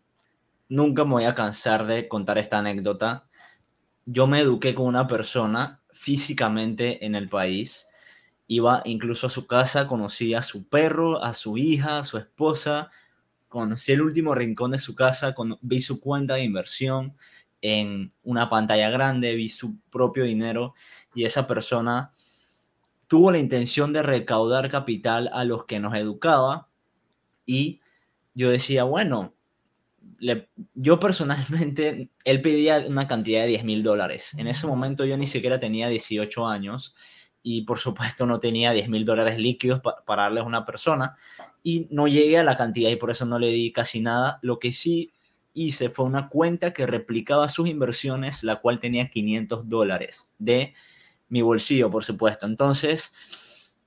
Nunca 0.70 1.04
me 1.06 1.12
voy 1.12 1.26
a 1.26 1.36
cansar 1.36 1.86
de 1.86 2.08
contar 2.08 2.38
esta 2.38 2.60
anécdota. 2.60 3.28
Yo 4.06 4.28
me 4.28 4.42
eduqué 4.42 4.76
con 4.76 4.86
una 4.86 5.08
persona 5.08 5.82
físicamente 6.06 7.04
en 7.04 7.16
el 7.16 7.28
país. 7.30 7.88
Iba 8.46 8.84
incluso 8.86 9.26
a 9.26 9.32
su 9.32 9.48
casa, 9.48 9.88
conocí 9.88 10.36
a 10.36 10.44
su 10.44 10.68
perro, 10.68 11.24
a 11.24 11.34
su 11.34 11.58
hija, 11.58 11.98
a 11.98 12.04
su 12.04 12.20
esposa, 12.20 12.92
conocí 13.50 13.92
el 13.92 14.02
último 14.02 14.36
rincón 14.36 14.70
de 14.70 14.78
su 14.78 14.94
casa, 14.94 15.34
con, 15.34 15.58
vi 15.62 15.82
su 15.82 16.00
cuenta 16.00 16.36
de 16.36 16.44
inversión 16.44 17.18
en 17.60 18.14
una 18.22 18.52
pantalla 18.52 18.92
grande, 18.92 19.34
vi 19.34 19.50
su 19.50 19.80
propio 19.90 20.26
dinero 20.26 20.76
y 21.16 21.26
esa 21.26 21.48
persona 21.48 22.12
tuvo 23.08 23.32
la 23.32 23.40
intención 23.40 23.92
de 23.92 24.04
recaudar 24.04 24.70
capital 24.70 25.32
a 25.34 25.44
los 25.44 25.66
que 25.66 25.80
nos 25.80 25.96
educaba 25.96 26.70
y 27.48 27.82
yo 28.36 28.52
decía, 28.52 28.84
bueno, 28.84 29.34
le, 30.20 30.50
yo 30.74 31.00
personalmente, 31.00 32.10
él 32.24 32.42
pedía 32.42 32.84
una 32.88 33.08
cantidad 33.08 33.42
de 33.42 33.48
10 33.48 33.64
mil 33.64 33.84
dólares. 33.84 34.34
En 34.38 34.48
ese 34.48 34.68
momento 34.68 35.06
yo 35.06 35.18
ni 35.18 35.28
siquiera 35.28 35.60
tenía 35.60 35.88
18 35.88 36.48
años 36.48 36.96
y 37.44 37.64
por 37.64 37.80
supuesto 37.80 38.26
no 38.26 38.40
tenía 38.40 38.72
10 38.72 38.90
mil 38.90 39.06
dólares 39.06 39.38
líquidos 39.38 39.80
pa 39.82 40.04
para 40.06 40.24
darles 40.24 40.44
a 40.44 40.48
una 40.48 40.66
persona 40.66 41.16
y 41.64 41.88
no 41.92 42.08
llegué 42.08 42.38
a 42.38 42.44
la 42.44 42.58
cantidad 42.58 42.90
y 42.90 42.96
por 42.96 43.12
eso 43.12 43.26
no 43.26 43.40
le 43.40 43.48
di 43.48 43.72
casi 43.72 44.02
nada. 44.02 44.40
Lo 44.42 44.60
que 44.60 44.72
sí 44.72 45.14
hice 45.54 45.90
fue 45.90 46.06
una 46.06 46.30
cuenta 46.30 46.74
que 46.74 46.86
replicaba 46.86 47.50
sus 47.50 47.68
inversiones, 47.68 48.44
la 48.44 48.58
cual 48.58 48.80
tenía 48.80 49.10
500 49.10 49.70
dólares 49.70 50.30
de 50.38 50.74
mi 51.30 51.42
bolsillo, 51.42 51.90
por 51.90 52.04
supuesto. 52.04 52.46
Entonces, 52.46 53.14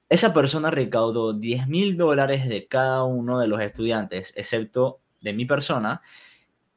esa 0.08 0.32
persona 0.32 0.70
recaudó 0.70 1.34
10 1.34 1.68
mil 1.68 1.96
dólares 1.96 2.48
de 2.48 2.66
cada 2.66 3.04
uno 3.04 3.38
de 3.38 3.46
los 3.46 3.60
estudiantes, 3.60 4.32
excepto 4.36 5.00
de 5.20 5.32
mi 5.32 5.44
persona, 5.44 6.02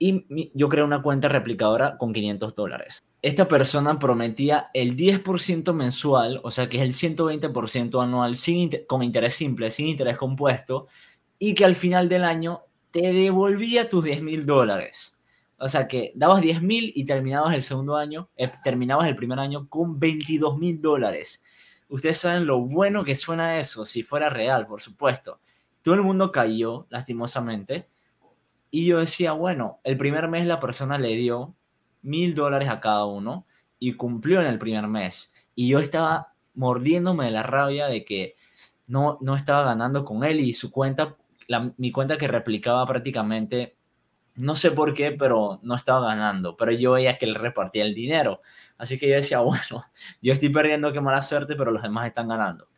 y 0.04 0.49
yo 0.56 0.67
creé 0.67 0.84
una 0.84 1.04
cuenta 1.04 1.27
replicadora 1.30 1.97
con 1.97 2.12
500 2.12 2.56
dólares. 2.56 3.04
Esta 3.21 3.47
persona 3.47 3.99
prometía 3.99 4.71
el 4.73 4.97
10% 4.97 5.73
mensual, 5.73 6.41
o 6.43 6.49
sea 6.49 6.67
que 6.69 6.77
es 6.77 6.84
el 6.84 6.93
120% 6.93 8.04
anual 8.04 8.36
sin 8.36 8.71
con 8.88 9.04
interés 9.04 9.36
simple, 9.36 9.69
sin 9.69 9.88
interés 9.88 10.17
compuesto, 10.17 10.88
y 11.38 11.54
que 11.54 11.65
al 11.65 11.75
final 11.75 12.10
del 12.10 12.23
año 12.23 12.63
te 12.89 13.13
devolvía 13.13 13.89
tus 13.89 14.04
10 14.04 14.23
mil 14.23 14.45
dólares. 14.47 15.19
O 15.58 15.67
sea 15.67 15.88
que 15.88 16.12
dabas 16.15 16.41
10 16.41 16.63
mil 16.63 16.91
y 16.95 17.06
terminabas 17.06 17.54
el 17.54 17.62
segundo 17.62 17.95
año, 17.95 18.32
eh, 18.36 18.49
terminabas 18.63 19.08
el 19.08 19.15
primer 19.15 19.38
año 19.38 19.69
con 19.69 19.99
22 19.99 20.58
mil 20.58 20.82
dólares. 20.82 21.43
Ustedes 21.89 22.17
saben 22.17 22.47
lo 22.47 22.60
bueno 22.62 23.04
que 23.04 23.15
suena 23.15 23.60
eso, 23.60 23.86
si 23.86 24.01
fuera 24.01 24.30
real, 24.30 24.65
por 24.65 24.82
supuesto. 24.82 25.39
Todo 25.84 25.93
el 25.93 26.01
mundo 26.01 26.32
cayó, 26.32 26.88
lastimosamente, 26.89 27.90
y 28.71 28.86
yo 28.86 28.99
decía, 28.99 29.34
bueno, 29.34 29.81
el 29.84 29.97
primer 29.97 30.29
mes 30.29 30.47
la 30.47 30.62
persona 30.62 30.97
le 30.97 31.10
dio 31.10 31.55
mil 32.01 32.34
dólares 32.34 32.69
a 32.69 32.79
cada 32.79 33.05
uno 33.05 33.45
y 33.77 33.93
cumplió 33.93 34.39
en 34.39 34.47
el 34.47 34.57
primer 34.57 34.88
mes. 34.88 35.34
Y 35.53 35.67
yo 35.67 35.79
estaba 35.79 36.34
mordiéndome 36.53 37.25
de 37.25 37.31
la 37.31 37.43
rabia 37.43 37.88
de 37.88 38.05
que 38.05 38.36
no, 38.88 39.17
no 39.21 39.36
estaba 39.36 39.63
ganando 39.63 40.05
con 40.05 40.23
él 40.23 40.39
y 40.39 40.53
su 40.53 40.71
cuenta, 40.71 41.17
la, 41.47 41.73
mi 41.77 41.91
cuenta 41.91 42.17
que 42.17 42.29
replicaba 42.29 42.86
prácticamente, 42.86 43.75
no 44.36 44.55
sé 44.55 44.71
por 44.71 44.93
qué, 44.93 45.12
pero 45.12 45.60
no 45.63 45.75
estaba 45.75 46.07
ganando. 46.07 46.55
Pero 46.55 46.71
yo 46.71 46.93
veía 46.93 47.17
que 47.17 47.25
él 47.25 47.36
repartía 47.36 47.84
el 47.84 47.93
dinero. 47.93 48.41
Así 48.77 48.97
que 48.97 49.10
yo 49.10 49.15
decía, 49.15 49.39
bueno, 49.41 49.84
yo 50.21 50.31
estoy 50.31 50.49
perdiendo, 50.49 50.93
qué 50.93 51.01
mala 51.01 51.21
suerte, 51.21 51.55
pero 51.57 51.71
los 51.71 51.84
demás 51.84 52.07
están 52.07 52.29
ganando. 52.29 52.69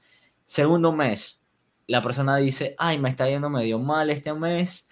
Segundo 0.44 0.92
mes, 0.92 1.44
la 1.86 2.02
persona 2.02 2.38
dice, 2.38 2.76
ay, 2.80 2.98
me 2.98 3.10
está 3.10 3.30
yendo 3.30 3.52
medio 3.52 3.78
mal 3.78 4.10
este 4.10 4.34
mes 4.34 4.90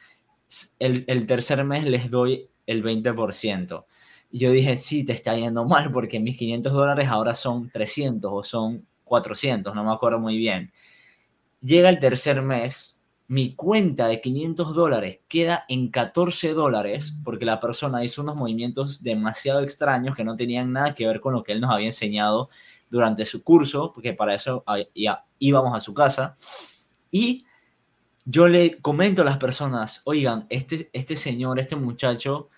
el, 0.79 1.05
el 1.07 1.25
tercer 1.25 1.63
mes 1.63 1.85
les 1.85 2.09
doy 2.09 2.49
el 2.65 2.83
20%. 2.83 3.85
Y 4.31 4.39
yo 4.39 4.51
dije, 4.51 4.77
sí, 4.77 5.05
te 5.05 5.13
está 5.13 5.35
yendo 5.35 5.65
mal 5.65 5.91
porque 5.91 6.19
mis 6.19 6.37
500 6.37 6.71
dólares 6.71 7.07
ahora 7.09 7.35
son 7.35 7.69
300 7.69 8.31
o 8.33 8.43
son 8.43 8.87
400, 9.03 9.75
no 9.75 9.83
me 9.83 9.91
acuerdo 9.91 10.19
muy 10.19 10.37
bien. 10.37 10.71
Llega 11.61 11.89
el 11.89 11.99
tercer 11.99 12.41
mes, 12.41 12.97
mi 13.27 13.55
cuenta 13.55 14.07
de 14.07 14.21
500 14.21 14.73
dólares 14.73 15.19
queda 15.27 15.65
en 15.67 15.89
14 15.89 16.53
dólares 16.53 17.17
porque 17.23 17.45
la 17.45 17.59
persona 17.59 18.03
hizo 18.03 18.21
unos 18.21 18.35
movimientos 18.35 19.03
demasiado 19.03 19.61
extraños 19.61 20.15
que 20.15 20.23
no 20.23 20.35
tenían 20.35 20.71
nada 20.71 20.95
que 20.95 21.05
ver 21.05 21.19
con 21.19 21.33
lo 21.33 21.43
que 21.43 21.51
él 21.51 21.61
nos 21.61 21.71
había 21.71 21.87
enseñado 21.87 22.49
durante 22.89 23.25
su 23.25 23.43
curso, 23.43 23.91
porque 23.93 24.13
para 24.13 24.33
eso 24.33 24.63
ya 24.95 25.25
íbamos 25.39 25.75
a 25.75 25.79
su 25.79 25.93
casa. 25.93 26.35
Y 27.09 27.45
yo 28.25 28.47
le 28.47 28.79
comento 28.81 29.21
a 29.21 29.25
las 29.25 29.37
personas, 29.37 30.01
oigan, 30.05 30.45
este, 30.49 30.89
este 30.93 31.17
señor, 31.17 31.59
este 31.59 31.75
muchacho, 31.75 32.49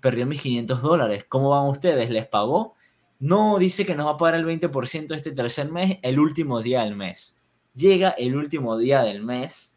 perdió 0.00 0.26
mis 0.26 0.40
500 0.40 0.82
dólares. 0.82 1.26
¿Cómo 1.28 1.50
van 1.50 1.66
ustedes? 1.66 2.10
¿Les 2.10 2.26
pagó? 2.26 2.74
No, 3.18 3.58
dice 3.58 3.84
que 3.84 3.96
nos 3.96 4.06
va 4.06 4.12
a 4.12 4.16
pagar 4.16 4.36
el 4.36 4.46
20% 4.46 5.14
este 5.14 5.32
tercer 5.32 5.70
mes, 5.70 5.98
el 6.02 6.20
último 6.20 6.62
día 6.62 6.84
del 6.84 6.94
mes. 6.94 7.40
Llega 7.74 8.10
el 8.10 8.36
último 8.36 8.78
día 8.78 9.02
del 9.02 9.22
mes, 9.22 9.76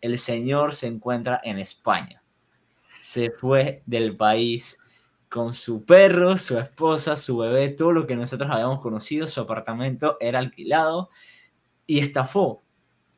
el 0.00 0.18
señor 0.18 0.74
se 0.74 0.88
encuentra 0.88 1.40
en 1.44 1.58
España. 1.58 2.22
Se 3.00 3.30
fue 3.30 3.82
del 3.86 4.16
país 4.16 4.78
con 5.28 5.52
su 5.52 5.84
perro, 5.84 6.36
su 6.38 6.58
esposa, 6.58 7.16
su 7.16 7.38
bebé, 7.38 7.68
todo 7.70 7.92
lo 7.92 8.06
que 8.06 8.16
nosotros 8.16 8.50
habíamos 8.50 8.80
conocido, 8.80 9.26
su 9.28 9.40
apartamento 9.40 10.16
era 10.20 10.40
alquilado 10.40 11.08
y 11.86 12.00
estafó. 12.00 12.62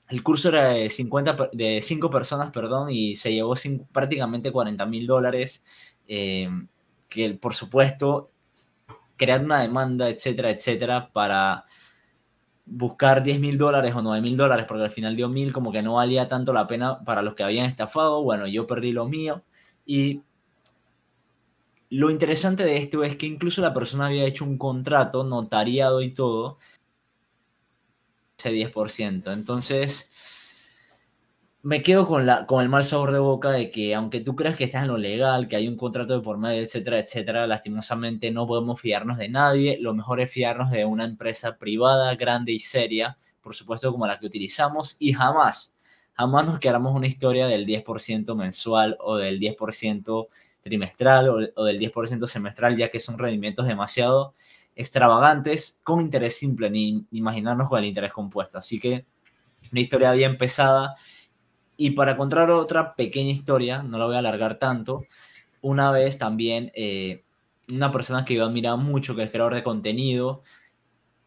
El 0.09 0.23
curso 0.23 0.51
era 0.51 0.69
de, 0.71 0.91
50, 0.91 1.51
de 1.53 1.81
5 1.81 2.11
personas, 2.11 2.51
perdón, 2.53 2.91
y 2.91 3.17
se 3.17 3.33
llevó 3.33 3.55
prácticamente 3.93 4.53
40 4.53 4.85
mil 4.87 5.07
dólares, 5.07 5.65
eh, 6.07 6.49
que 7.09 7.31
por 7.35 7.55
supuesto 7.55 8.31
crear 9.17 9.45
una 9.45 9.63
demanda, 9.63 10.09
etcétera, 10.09 10.51
etcétera, 10.51 11.11
para 11.13 11.65
buscar 12.67 13.23
10 13.23 13.41
mil 13.41 13.59
dólares 13.59 13.95
o 13.95 14.03
9 14.03 14.21
mil 14.23 14.37
dólares, 14.37 14.67
porque 14.69 14.85
al 14.85 14.91
final 14.91 15.17
dio 15.17 15.29
mil, 15.29 15.53
como 15.53 15.73
que 15.73 15.83
no 15.83 15.95
valía 15.95 16.29
tanto 16.29 16.53
la 16.53 16.67
pena 16.67 17.03
para 17.05 17.23
los 17.23 17.35
que 17.35 17.45
habían 17.45 17.67
estafado. 17.67 18.23
Bueno, 18.23 18.47
yo 18.47 18.67
perdí 18.67 18.93
lo 18.93 19.07
mío. 19.09 19.43
Y 19.87 20.23
lo 21.91 22.11
interesante 22.11 22.65
de 22.65 22.79
esto 22.79 23.05
es 23.05 23.17
que 23.17 23.27
incluso 23.27 23.61
la 23.63 23.73
persona 23.73 24.07
había 24.07 24.25
hecho 24.25 24.45
un 24.45 24.59
contrato 24.59 25.25
notariado 25.25 26.03
y 26.03 26.11
todo, 26.13 26.59
ese 28.45 28.53
10%. 28.53 29.33
Entonces, 29.33 30.11
me 31.63 31.83
quedo 31.83 32.07
con, 32.07 32.27
la, 32.27 32.47
con 32.47 32.63
el 32.63 32.69
mal 32.69 32.85
sabor 32.85 33.13
de 33.13 33.19
boca 33.19 33.51
de 33.51 33.71
que 33.71 33.95
aunque 33.95 34.21
tú 34.21 34.37
creas 34.37 34.57
que 34.57 34.65
estás 34.65 34.83
en 34.83 34.89
lo 34.89 34.99
legal, 34.99 35.49
que 35.49 35.57
hay 35.57 35.67
un 35.67 35.77
contrato 35.77 36.19
de 36.19 36.23
por 36.23 36.37
medio, 36.37 36.63
etcétera, 36.63 36.99
etcétera, 36.99 37.47
lastimosamente 37.47 38.31
no 38.31 38.47
podemos 38.47 38.81
fiarnos 38.81 39.19
de 39.19 39.29
nadie. 39.31 39.79
Lo 39.81 39.95
mejor 39.95 40.21
es 40.21 40.31
fiarnos 40.31 40.71
de 40.71 40.85
una 40.85 41.05
empresa 41.05 41.57
privada, 41.57 42.15
grande 42.17 42.53
y 42.53 42.61
seria, 42.61 43.19
por 43.41 43.55
supuesto 43.55 43.91
como 43.93 44.07
la 44.07 44.19
que 44.19 44.27
utilizamos, 44.27 44.97
y 44.99 45.15
jamás, 45.15 45.75
jamás 46.13 46.47
nos 46.47 46.59
quedamos 46.59 46.95
una 46.95 47.07
historia 47.07 47.47
del 47.47 47.67
10% 47.67 48.37
mensual 48.37 48.99
o 49.01 49.17
del 49.17 49.41
10% 49.41 50.29
trimestral 50.63 51.29
o, 51.29 51.39
o 51.57 51.65
del 51.65 51.79
10% 51.79 52.27
semestral, 52.27 52.77
ya 52.77 52.91
que 52.91 53.01
son 53.01 53.19
rendimientos 53.19 53.67
demasiado 53.67 54.35
extravagantes 54.77 55.81
con 55.83 56.01
interés 56.01 56.37
simple, 56.37 56.71
ni 56.71 57.07
imaginarnos 57.13 57.69
con 57.69 57.79
el 57.79 57.85
interés 57.85 58.13
compuesto. 58.13 58.59
Así 58.59 58.79
que 58.79 59.07
una 59.73 59.81
historia 59.81 60.13
bien 60.13 60.37
pesada 60.37 60.97
y 61.77 61.91
para 61.91 62.17
contar 62.17 62.51
otra 62.51 62.95
pequeña 62.95 63.33
historia, 63.33 63.83
no 63.83 63.99
la 63.99 64.07
voy 64.07 64.17
a 64.17 64.21
alargar 64.21 64.59
tanto, 64.59 65.07
una 65.61 65.91
vez 65.91 66.19
también 66.19 66.71
eh, 66.75 67.25
una 67.73 67.91
persona 67.91 68.25
que 68.25 68.35
yo 68.35 68.45
admiraba 68.45 68.77
mucho, 68.77 69.17
que 69.17 69.25
es 69.25 69.31
creador 69.31 69.55
de 69.55 69.63
contenido, 69.63 70.43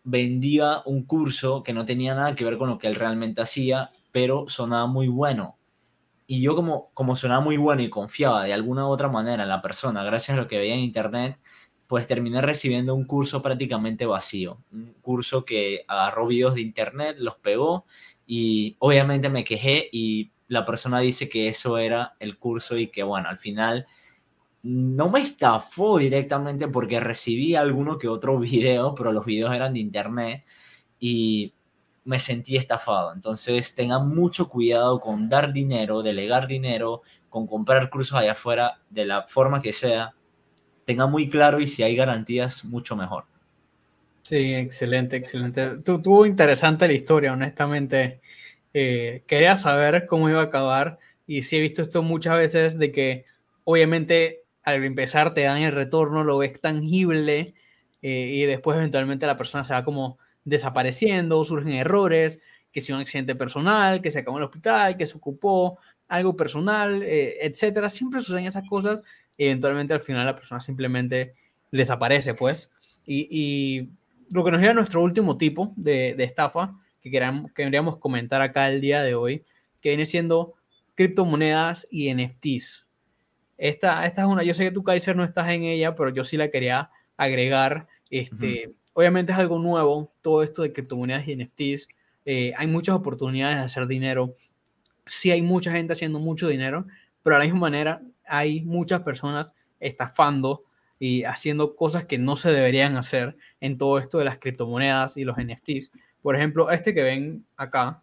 vendía 0.04 0.82
un 0.86 1.04
curso 1.04 1.64
que 1.64 1.74
no 1.74 1.84
tenía 1.84 2.16
nada 2.16 2.36
que 2.36 2.46
ver 2.46 2.58
con 2.58 2.70
lo 2.70 2.78
que 2.78 2.88
él 2.88 2.96
realmente 2.96 3.42
hacía, 3.42 3.92
pero 4.12 4.48
sonaba 4.48 4.88
muy 4.88 5.08
bueno. 5.08 5.58
Y 6.28 6.42
yo 6.42 6.56
como, 6.56 6.92
como 6.94 7.16
sonaba 7.16 7.42
muy 7.42 7.58
bueno 7.58 7.82
y 7.82 7.90
confiaba 7.90 8.44
de 8.44 8.54
alguna 8.54 8.86
u 8.86 8.90
otra 8.90 9.10
manera 9.10 9.44
en 9.44 9.50
la 9.50 9.62
persona, 9.62 10.04
gracias 10.04 10.38
a 10.38 10.42
lo 10.42 10.48
que 10.48 10.58
veía 10.58 10.76
en 10.76 10.82
internet, 10.82 11.40
pues 11.88 12.06
terminé 12.06 12.42
recibiendo 12.42 12.94
un 12.94 13.06
curso 13.06 13.42
prácticamente 13.42 14.06
vacío. 14.06 14.60
Un 14.72 14.94
curso 15.02 15.46
que 15.46 15.86
agarró 15.88 16.28
videos 16.28 16.56
de 16.56 16.62
internet, 16.62 17.16
los 17.20 17.38
pegó 17.38 17.86
y 18.26 18.76
obviamente 18.80 19.30
me 19.30 19.44
quejé 19.44 19.90
y 19.92 20.32
la 20.48 20.66
persona 20.66 21.00
dice 21.00 21.30
que 21.30 21.48
eso 21.48 21.78
era 21.78 22.16
el 22.20 22.38
curso 22.38 22.78
y 22.78 22.88
que, 22.88 23.04
bueno, 23.04 23.30
al 23.30 23.38
final 23.38 23.88
no 24.64 25.10
me 25.10 25.22
estafó 25.22 25.98
directamente 25.98 26.68
porque 26.68 27.00
recibí 27.00 27.56
alguno 27.56 27.98
que 27.98 28.08
otro 28.08 28.38
video, 28.40 28.94
pero 28.96 29.12
los 29.12 29.26
videos 29.26 29.56
eran 29.56 29.74
de 29.74 29.80
internet 29.80 30.46
y 31.00 31.54
me 32.04 32.20
sentí 32.20 32.58
estafado. 32.58 33.14
Entonces 33.14 33.76
tengan 33.76 34.10
mucho 34.10 34.50
cuidado 34.50 35.00
con 35.00 35.30
dar 35.30 35.54
dinero, 35.54 36.04
delegar 36.04 36.48
dinero, 36.48 37.02
con 37.30 37.48
comprar 37.48 37.90
cursos 37.90 38.18
allá 38.18 38.32
afuera 38.32 38.82
de 38.90 39.06
la 39.06 39.28
forma 39.28 39.62
que 39.62 39.74
sea. 39.74 40.14
Tengan 40.88 41.12
muy 41.12 41.28
claro 41.28 41.60
y 41.60 41.68
si 41.68 41.84
hay 41.84 41.98
garantías, 41.98 42.64
mucho 42.64 42.96
mejor. 42.96 43.26
Sí, 44.22 44.54
excelente, 44.54 45.18
excelente. 45.18 45.80
Tuvo 45.84 46.26
interesante 46.26 46.88
la 46.88 46.94
historia, 46.94 47.34
honestamente. 47.34 48.22
Eh, 48.74 49.22
quería 49.28 49.58
saber 49.58 50.06
cómo 50.08 50.30
iba 50.30 50.40
a 50.40 50.46
acabar 50.46 50.98
y 51.28 51.42
sí 51.42 51.58
he 51.58 51.60
visto 51.60 51.82
esto 51.82 52.04
muchas 52.04 52.38
veces 52.38 52.80
de 52.80 52.94
que 52.94 53.26
obviamente 53.66 54.44
al 54.64 54.82
empezar 54.86 55.34
te 55.34 55.42
dan 55.42 55.58
el 55.58 55.74
retorno, 55.74 56.24
lo 56.24 56.38
ves 56.38 56.62
tangible 56.62 57.54
eh, 58.02 58.32
y 58.34 58.46
después 58.46 58.78
eventualmente 58.78 59.28
la 59.28 59.36
persona 59.36 59.66
se 59.66 59.74
va 59.74 59.84
como 59.84 60.18
desapareciendo, 60.46 61.44
surgen 61.44 61.74
errores, 61.74 62.40
que 62.72 62.80
si 62.80 62.94
un 62.94 63.02
accidente 63.02 63.36
personal, 63.36 64.02
que 64.02 64.10
se 64.10 64.20
acabó 64.20 64.38
en 64.38 64.44
el 64.44 64.48
hospital, 64.48 64.96
que 64.96 65.06
se 65.06 65.18
ocupó 65.18 65.78
algo 66.08 66.38
personal, 66.38 67.04
eh, 67.04 67.40
etcétera. 67.42 67.90
Siempre 67.90 68.22
suceden 68.22 68.46
esas 68.46 68.66
cosas 68.70 69.04
y 69.38 69.46
eventualmente 69.46 69.94
al 69.94 70.02
final 70.02 70.26
la 70.26 70.36
persona 70.36 70.60
simplemente 70.60 71.36
desaparece, 71.72 72.34
pues. 72.34 72.72
Y, 73.06 73.90
lo 74.30 74.44
que 74.44 74.52
nos 74.52 74.60
lleva 74.60 74.72
a 74.72 74.76
nuestro 74.76 75.02
último 75.02 75.38
tipo 75.38 75.72
de, 75.78 76.14
de 76.18 76.26
estafa 76.26 76.78
que 77.02 77.10
queríamos 77.56 77.98
comentar 77.98 78.42
acá 78.42 78.68
el 78.68 78.82
día 78.82 79.02
de 79.02 79.16
hoy, 79.16 79.46
que 79.82 79.90
viene 79.90 80.06
siendo 80.06 80.56
criptomonedas 80.96 81.88
y 81.90 82.14
NFTs. 82.14 82.86
Esta, 83.58 84.06
esta 84.06 84.22
es 84.24 84.28
una, 84.28 84.44
yo 84.44 84.54
sé 84.54 84.66
que 84.66 84.72
tú, 84.72 84.84
Kaiser, 84.84 85.16
no 85.16 85.24
estás 85.24 85.50
en 85.50 85.64
ella, 85.64 85.96
pero 85.96 86.10
yo 86.10 86.26
sí 86.26 86.36
la 86.36 86.50
quería 86.50 86.90
agregar. 87.16 87.88
Este, 88.10 88.74
Obviamente 88.98 89.32
es 89.32 89.38
algo 89.38 89.60
nuevo, 89.60 90.12
todo 90.22 90.42
esto 90.42 90.64
de 90.64 90.74
criptomonedas 90.74 91.28
y 91.28 91.36
NFTs. 91.36 91.88
Eh, 92.26 92.52
hay 92.58 92.66
muchas 92.66 92.96
oportunidades 92.96 93.58
de 93.58 93.62
hacer 93.62 93.86
dinero. 93.86 94.36
Sí 95.06 95.30
hay 95.30 95.44
mucha 95.44 95.72
gente 95.72 95.94
haciendo 95.94 96.18
mucho 96.18 96.48
dinero, 96.48 96.88
pero 97.22 97.36
a 97.36 97.40
la 97.40 97.46
misma 97.46 97.60
manera 97.60 98.02
hay 98.28 98.62
muchas 98.62 99.02
personas 99.02 99.54
estafando 99.80 100.64
y 101.00 101.24
haciendo 101.24 101.76
cosas 101.76 102.06
que 102.06 102.18
no 102.18 102.36
se 102.36 102.52
deberían 102.52 102.98
hacer 102.98 103.38
en 103.60 103.78
todo 103.78 104.00
esto 104.00 104.18
de 104.18 104.26
las 104.26 104.40
criptomonedas 104.40 105.18
y 105.18 105.24
los 105.24 105.38
NFTs. 105.38 105.92
Por 106.22 106.36
ejemplo, 106.36 106.72
este 106.72 106.94
que 106.94 107.04
ven 107.04 107.46
acá 107.56 108.02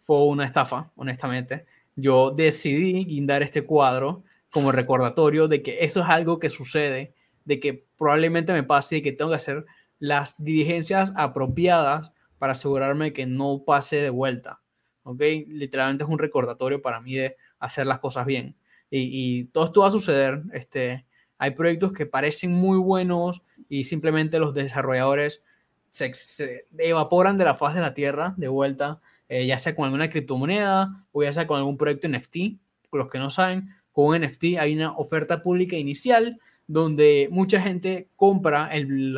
fue 0.00 0.24
una 0.24 0.44
estafa, 0.44 0.90
honestamente. 0.96 1.66
Yo 1.94 2.30
decidí 2.30 3.04
guindar 3.04 3.42
este 3.42 3.64
cuadro 3.64 4.24
como 4.50 4.72
recordatorio 4.72 5.48
de 5.48 5.62
que 5.62 5.78
esto 5.80 6.00
es 6.00 6.06
algo 6.08 6.38
que 6.38 6.50
sucede, 6.50 7.14
de 7.44 7.60
que 7.60 7.84
probablemente 7.98 8.52
me 8.52 8.62
pase 8.62 8.96
y 8.96 9.02
que 9.02 9.12
tengo 9.12 9.30
que 9.30 9.36
hacer 9.36 9.66
las 9.98 10.34
diligencias 10.38 11.12
apropiadas 11.16 12.12
para 12.38 12.52
asegurarme 12.52 13.12
que 13.12 13.26
no 13.26 13.62
pase 13.64 13.96
de 13.96 14.10
vuelta. 14.10 14.60
¿Ok? 15.04 15.20
Literalmente 15.48 16.04
es 16.04 16.10
un 16.10 16.18
recordatorio 16.18 16.82
para 16.82 17.00
mí 17.00 17.14
de 17.14 17.36
hacer 17.58 17.86
las 17.86 18.00
cosas 18.00 18.26
bien. 18.26 18.56
Y, 18.90 19.44
todo 19.46 19.66
esto 19.66 19.80
va 19.80 19.88
a 19.88 19.90
suceder. 19.90 20.42
Este, 20.52 21.04
hay 21.38 21.52
proyectos 21.52 21.92
que 21.92 22.06
parecen 22.06 22.52
muy 22.52 22.78
buenos 22.78 23.42
y 23.68 23.84
simplemente 23.84 24.38
los 24.38 24.54
desarrolladores 24.54 25.42
se, 25.90 26.66
evaporan 26.78 27.38
de 27.38 27.44
la 27.44 27.54
faz 27.54 27.74
de 27.74 27.80
la 27.80 27.94
Tierra 27.94 28.34
de 28.36 28.48
vuelta, 28.48 29.00
eh, 29.28 29.46
ya 29.46 29.58
sea 29.58 29.74
con 29.74 29.86
alguna 29.86 30.10
criptomoneda 30.10 31.04
o 31.12 31.22
ya 31.22 31.32
sea 31.32 31.46
con 31.46 31.58
algún 31.58 31.76
proyecto 31.76 32.08
NFT. 32.08 32.58
Los 32.92 33.08
que 33.08 33.18
no 33.18 33.30
saben, 33.30 33.74
con 33.92 34.06
un 34.06 34.20
NFT 34.22 34.58
hay 34.58 34.74
una 34.74 34.96
oferta 34.96 35.42
pública 35.42 35.76
inicial 35.76 36.38
donde 36.66 37.28
mucha 37.30 37.60
gente 37.60 38.08
compra 38.16 38.68
el, 38.72 39.14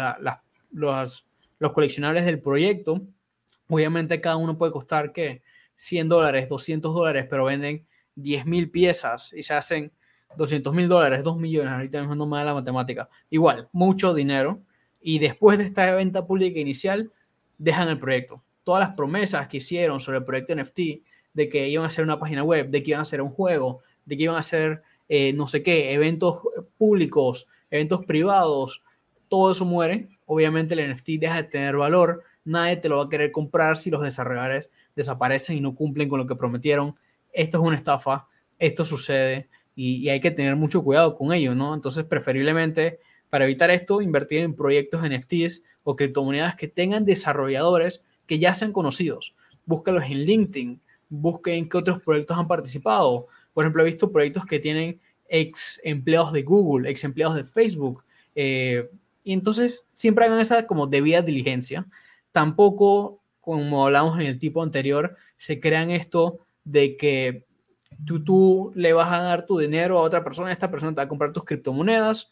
los, 0.72 1.24
los 1.58 1.72
coleccionables 1.72 2.24
del 2.24 2.40
proyecto. 2.40 3.02
Obviamente 3.68 4.20
cada 4.20 4.36
uno 4.36 4.56
puede 4.56 4.72
costar 4.72 5.12
que 5.12 5.42
100 5.76 6.08
dólares, 6.08 6.48
200 6.48 6.94
dólares, 6.94 7.26
pero 7.28 7.44
venden 7.44 7.86
10 8.22 8.46
mil 8.46 8.70
piezas 8.70 9.32
y 9.32 9.42
se 9.42 9.54
hacen 9.54 9.92
200 10.36 10.74
mil 10.74 10.88
dólares, 10.88 11.22
2 11.22 11.38
millones. 11.38 11.72
Ahorita 11.72 12.00
mismo 12.00 12.14
no 12.14 12.26
me 12.26 12.38
da 12.38 12.44
la 12.44 12.54
matemática. 12.54 13.08
Igual, 13.30 13.68
mucho 13.72 14.14
dinero 14.14 14.60
y 15.00 15.18
después 15.18 15.58
de 15.58 15.64
esta 15.64 15.94
venta 15.94 16.26
pública 16.26 16.58
inicial 16.58 17.12
dejan 17.58 17.88
el 17.88 17.98
proyecto. 17.98 18.42
Todas 18.64 18.86
las 18.86 18.96
promesas 18.96 19.48
que 19.48 19.58
hicieron 19.58 20.00
sobre 20.00 20.18
el 20.18 20.24
proyecto 20.24 20.54
NFT, 20.54 20.78
de 21.32 21.48
que 21.48 21.68
iban 21.68 21.84
a 21.84 21.88
hacer 21.88 22.04
una 22.04 22.18
página 22.18 22.42
web, 22.42 22.68
de 22.68 22.82
que 22.82 22.90
iban 22.90 23.00
a 23.00 23.02
hacer 23.02 23.22
un 23.22 23.30
juego, 23.30 23.80
de 24.04 24.16
que 24.16 24.24
iban 24.24 24.36
a 24.36 24.40
hacer 24.40 24.82
eh, 25.08 25.32
no 25.32 25.46
sé 25.46 25.62
qué, 25.62 25.92
eventos 25.92 26.40
públicos, 26.76 27.46
eventos 27.70 28.04
privados, 28.04 28.82
todo 29.28 29.52
eso 29.52 29.64
muere. 29.64 30.08
Obviamente 30.26 30.74
el 30.74 30.92
NFT 30.92 31.08
deja 31.18 31.36
de 31.36 31.48
tener 31.48 31.76
valor, 31.76 32.22
nadie 32.44 32.76
te 32.76 32.88
lo 32.88 32.98
va 32.98 33.04
a 33.04 33.08
querer 33.08 33.32
comprar 33.32 33.78
si 33.78 33.90
los 33.90 34.02
desarrolladores 34.02 34.70
desaparecen 34.94 35.56
y 35.56 35.60
no 35.60 35.74
cumplen 35.74 36.08
con 36.08 36.18
lo 36.18 36.26
que 36.26 36.36
prometieron. 36.36 36.96
Esto 37.38 37.58
es 37.58 37.64
una 37.64 37.76
estafa, 37.76 38.26
esto 38.58 38.84
sucede 38.84 39.48
y, 39.76 40.08
hay 40.08 40.20
que 40.20 40.32
tener 40.32 40.56
mucho 40.56 40.82
cuidado 40.82 41.16
con 41.16 41.32
ello, 41.32 41.54
¿no? 41.54 41.72
Entonces, 41.72 42.02
preferiblemente 42.02 42.98
para 43.30 43.44
evitar 43.44 43.70
esto, 43.70 44.02
invertir 44.02 44.40
en 44.40 44.56
proyectos 44.56 45.02
NFTs 45.08 45.62
o 45.84 45.94
criptomonedas 45.94 46.56
que 46.56 46.66
tengan 46.66 47.04
desarrolladores 47.04 48.02
que 48.26 48.40
ya 48.40 48.54
sean 48.54 48.72
conocidos. 48.72 49.36
Búscalos 49.66 50.02
en 50.06 50.24
LinkedIn, 50.24 50.80
busquen 51.08 51.68
qué 51.68 51.76
otros 51.76 52.02
proyectos 52.02 52.36
han 52.36 52.48
participado. 52.48 53.28
Por 53.54 53.62
ejemplo, 53.62 53.82
he 53.82 53.86
visto 53.86 54.10
proyectos 54.10 54.44
que 54.44 54.58
tienen 54.58 55.00
ex 55.28 55.80
empleados 55.84 56.32
de 56.32 56.42
Google, 56.42 56.90
ex 56.90 57.04
empleados 57.04 57.36
de 57.36 57.44
Facebook. 57.44 58.02
Eh, 58.34 58.90
y 59.22 59.32
entonces 59.32 59.84
siempre 59.92 60.24
hagan 60.24 60.40
esa 60.40 60.66
como 60.66 60.88
debida 60.88 61.22
diligencia. 61.22 61.86
Tampoco, 62.32 63.20
como 63.40 63.84
hablamos 63.86 64.18
en 64.18 64.26
el 64.26 64.40
tipo 64.40 64.60
anterior, 64.60 65.16
se 65.36 65.60
crean 65.60 65.92
esto 65.92 66.40
de 66.68 66.96
que 66.96 67.46
tú, 68.04 68.22
tú 68.22 68.72
le 68.74 68.92
vas 68.92 69.10
a 69.10 69.22
dar 69.22 69.46
tu 69.46 69.58
dinero 69.58 69.98
a 69.98 70.02
otra 70.02 70.22
persona, 70.22 70.52
esta 70.52 70.70
persona 70.70 70.92
te 70.92 70.96
va 70.96 71.02
a 71.04 71.08
comprar 71.08 71.32
tus 71.32 71.44
criptomonedas. 71.44 72.30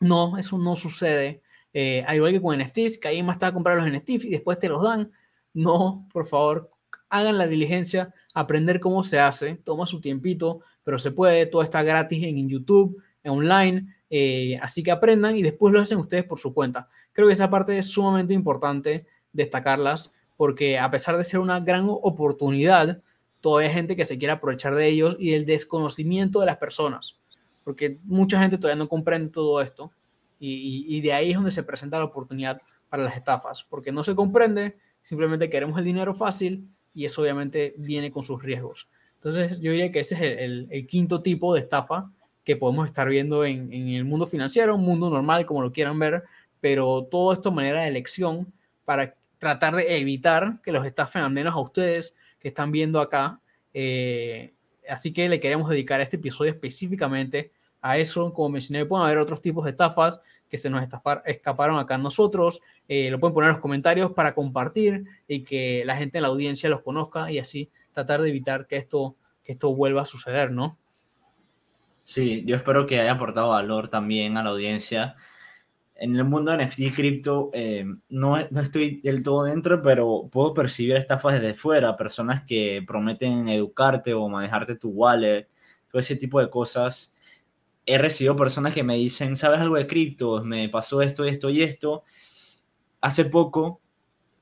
No, 0.00 0.36
eso 0.38 0.58
no 0.58 0.76
sucede. 0.76 1.42
Eh, 1.72 2.04
al 2.06 2.16
igual 2.16 2.32
que 2.32 2.42
con 2.42 2.58
NFTs, 2.58 2.98
que 2.98 3.08
ahí 3.08 3.22
más 3.22 3.38
te 3.38 3.44
va 3.44 3.50
a 3.50 3.54
comprar 3.54 3.76
los 3.76 3.86
NFTs 3.86 4.24
y 4.24 4.30
después 4.30 4.58
te 4.58 4.68
los 4.68 4.82
dan. 4.82 5.12
No, 5.52 6.08
por 6.12 6.26
favor, 6.26 6.70
hagan 7.08 7.38
la 7.38 7.46
diligencia, 7.46 8.12
aprender 8.32 8.80
cómo 8.80 9.04
se 9.04 9.20
hace, 9.20 9.54
toma 9.56 9.86
su 9.86 10.00
tiempito, 10.00 10.60
pero 10.82 10.98
se 10.98 11.12
puede, 11.12 11.46
todo 11.46 11.62
está 11.62 11.82
gratis 11.82 12.24
en 12.24 12.48
YouTube, 12.48 13.02
en 13.22 13.32
online, 13.32 13.94
eh, 14.10 14.58
así 14.60 14.82
que 14.82 14.90
aprendan 14.90 15.36
y 15.36 15.42
después 15.42 15.72
lo 15.72 15.80
hacen 15.80 15.98
ustedes 15.98 16.24
por 16.24 16.40
su 16.40 16.52
cuenta. 16.52 16.88
Creo 17.12 17.28
que 17.28 17.34
esa 17.34 17.50
parte 17.50 17.78
es 17.78 17.86
sumamente 17.86 18.34
importante 18.34 19.06
destacarlas, 19.32 20.12
porque 20.36 20.78
a 20.78 20.90
pesar 20.90 21.16
de 21.16 21.24
ser 21.24 21.38
una 21.38 21.60
gran 21.60 21.86
oportunidad, 21.88 23.00
todavía 23.44 23.68
hay 23.68 23.74
gente 23.74 23.94
que 23.94 24.06
se 24.06 24.16
quiere 24.16 24.32
aprovechar 24.32 24.74
de 24.74 24.88
ellos 24.88 25.18
y 25.18 25.32
del 25.32 25.44
desconocimiento 25.44 26.40
de 26.40 26.46
las 26.46 26.56
personas, 26.56 27.18
porque 27.62 27.98
mucha 28.04 28.40
gente 28.40 28.56
todavía 28.56 28.82
no 28.82 28.88
comprende 28.88 29.28
todo 29.30 29.60
esto 29.60 29.92
y, 30.40 30.98
de 31.02 31.12
ahí 31.12 31.30
es 31.32 31.36
donde 31.36 31.52
se 31.52 31.62
presenta 31.62 31.98
la 31.98 32.06
oportunidad 32.06 32.62
para 32.88 33.02
las 33.02 33.14
estafas, 33.18 33.66
porque 33.68 33.92
no 33.92 34.02
se 34.02 34.14
comprende, 34.14 34.78
simplemente 35.02 35.50
queremos 35.50 35.78
el 35.78 35.84
dinero 35.84 36.14
fácil 36.14 36.66
y 36.94 37.04
eso 37.04 37.20
obviamente 37.20 37.74
viene 37.76 38.10
con 38.10 38.22
sus 38.22 38.42
riesgos. 38.42 38.88
Entonces 39.16 39.60
yo 39.60 39.72
diría 39.72 39.92
que 39.92 40.00
ese 40.00 40.14
es 40.14 40.40
el, 40.40 40.86
quinto 40.86 41.20
tipo 41.20 41.52
de 41.52 41.60
estafa 41.60 42.10
que 42.44 42.56
podemos 42.56 42.86
estar 42.86 43.06
viendo 43.10 43.44
en, 43.44 43.70
el 43.70 44.06
mundo 44.06 44.26
financiero, 44.26 44.74
un 44.74 44.84
mundo 44.84 45.10
normal 45.10 45.44
como 45.44 45.60
lo 45.60 45.70
quieran 45.70 45.98
ver, 45.98 46.24
pero 46.62 47.06
todo 47.10 47.34
esto 47.34 47.52
manera 47.52 47.82
de 47.82 47.88
elección 47.88 48.50
para 48.86 49.14
tratar 49.36 49.76
de 49.76 49.98
evitar 49.98 50.62
que 50.62 50.72
los 50.72 50.86
estafen 50.86 51.20
al 51.20 51.30
menos 51.30 51.52
a 51.52 51.60
ustedes 51.60 52.14
están 52.48 52.72
viendo 52.72 53.00
acá. 53.00 53.40
Eh, 53.72 54.54
así 54.88 55.12
que 55.12 55.28
le 55.28 55.40
queremos 55.40 55.68
dedicar 55.68 56.00
este 56.00 56.16
episodio 56.16 56.52
específicamente 56.52 57.52
a 57.80 57.98
eso. 57.98 58.32
Como 58.32 58.50
mencioné, 58.50 58.86
pueden 58.86 59.06
haber 59.06 59.18
otros 59.18 59.40
tipos 59.40 59.64
de 59.64 59.72
estafas 59.72 60.20
que 60.48 60.58
se 60.58 60.70
nos 60.70 60.86
escaparon 61.24 61.78
acá 61.78 61.98
nosotros. 61.98 62.60
Eh, 62.88 63.10
lo 63.10 63.18
pueden 63.18 63.34
poner 63.34 63.48
en 63.48 63.54
los 63.54 63.62
comentarios 63.62 64.12
para 64.12 64.34
compartir 64.34 65.04
y 65.26 65.42
que 65.42 65.82
la 65.84 65.96
gente 65.96 66.18
en 66.18 66.22
la 66.22 66.28
audiencia 66.28 66.68
los 66.68 66.82
conozca 66.82 67.30
y 67.30 67.38
así 67.38 67.70
tratar 67.92 68.22
de 68.22 68.28
evitar 68.28 68.66
que 68.66 68.76
esto, 68.76 69.16
que 69.42 69.52
esto 69.52 69.74
vuelva 69.74 70.02
a 70.02 70.06
suceder, 70.06 70.50
¿no? 70.50 70.78
Sí, 72.04 72.44
yo 72.46 72.56
espero 72.56 72.86
que 72.86 73.00
haya 73.00 73.12
aportado 73.12 73.48
valor 73.48 73.88
también 73.88 74.36
a 74.36 74.42
la 74.42 74.50
audiencia. 74.50 75.16
En 75.96 76.16
el 76.16 76.24
mundo 76.24 76.50
de 76.50 76.64
NFT 76.64 76.78
y 76.80 76.90
cripto 76.90 77.50
eh, 77.52 77.84
no, 78.08 78.38
no, 78.50 78.60
estoy 78.60 79.00
del 79.00 79.22
todo 79.22 79.44
dentro, 79.44 79.80
pero 79.82 80.28
puedo 80.30 80.52
percibir 80.52 80.96
estafas 80.96 81.34
desde 81.34 81.54
fuera, 81.54 81.96
personas 81.96 82.42
que 82.44 82.82
prometen 82.86 83.48
educarte 83.48 84.12
o 84.12 84.28
manejarte 84.28 84.74
tu 84.74 84.90
wallet, 84.90 85.48
todo 85.88 86.00
ese 86.00 86.16
tipo 86.16 86.40
de 86.40 86.50
cosas 86.50 87.14
he 87.86 87.98
recibido 87.98 88.36
personas 88.36 88.74
que 88.74 88.82
me 88.82 88.96
dicen, 88.96 89.36
¿sabes 89.36 89.60
algo 89.60 89.76
de 89.76 89.86
cripto? 89.86 90.42
Me 90.44 90.68
pasó 90.68 91.02
esto, 91.02 91.24
esto 91.24 91.50
y 91.50 91.62
esto. 91.62 92.04
Hace 93.00 93.26
poco, 93.26 93.80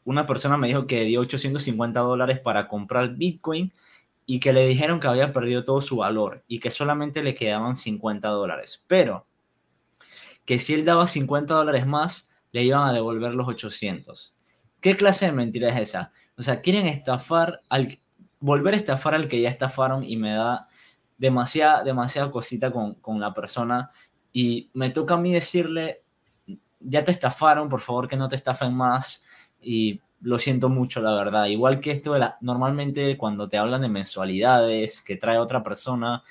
una 0.04 0.26
persona 0.26 0.56
me 0.56 0.68
dijo 0.68 0.86
que 0.86 1.04
dio 1.04 1.20
850 1.20 2.00
dólares 2.00 2.40
para 2.40 2.68
comprar 2.68 3.16
Bitcoin 3.16 3.72
y 4.26 4.40
que 4.40 4.52
le 4.52 4.66
dijeron 4.66 5.00
que 5.00 5.08
había 5.08 5.32
perdido 5.32 5.64
todo 5.64 5.80
su 5.80 5.96
valor 5.96 6.44
y 6.46 6.60
que 6.60 6.70
solamente 6.70 7.22
le 7.22 7.34
quedaban 7.34 7.76
50 7.76 8.28
dólares. 8.28 8.84
Pero 8.86 9.26
que 10.44 10.58
si 10.58 10.74
él 10.74 10.84
daba 10.84 11.06
50 11.06 11.54
dólares 11.54 11.86
más, 11.86 12.30
le 12.52 12.64
iban 12.64 12.86
a 12.88 12.92
devolver 12.92 13.34
los 13.34 13.48
800. 13.48 14.34
¿Qué 14.80 14.96
clase 14.96 15.26
de 15.26 15.32
mentira 15.32 15.68
es 15.70 15.90
esa? 15.90 16.12
O 16.36 16.42
sea, 16.42 16.60
quieren 16.60 16.86
estafar 16.86 17.60
al... 17.68 17.98
Volver 18.40 18.74
a 18.74 18.76
estafar 18.76 19.14
al 19.14 19.28
que 19.28 19.40
ya 19.40 19.48
estafaron 19.48 20.02
y 20.02 20.16
me 20.16 20.32
da 20.32 20.68
demasiada, 21.16 21.84
demasiada 21.84 22.32
cosita 22.32 22.72
con, 22.72 22.94
con 22.96 23.20
la 23.20 23.32
persona 23.32 23.92
y 24.32 24.68
me 24.72 24.90
toca 24.90 25.14
a 25.14 25.18
mí 25.18 25.32
decirle, 25.32 26.02
ya 26.80 27.04
te 27.04 27.12
estafaron, 27.12 27.68
por 27.68 27.80
favor 27.80 28.08
que 28.08 28.16
no 28.16 28.28
te 28.28 28.34
estafen 28.36 28.74
más 28.74 29.24
y 29.60 30.00
lo 30.20 30.38
siento 30.38 30.68
mucho, 30.68 31.00
la 31.00 31.14
verdad. 31.14 31.46
Igual 31.46 31.80
que 31.80 31.90
esto, 31.90 32.14
de 32.14 32.20
la, 32.20 32.38
normalmente 32.40 33.16
cuando 33.18 33.48
te 33.48 33.58
hablan 33.58 33.82
de 33.82 33.88
mensualidades 33.88 35.02
que 35.02 35.16
trae 35.16 35.38
otra 35.38 35.62
persona, 35.62 36.22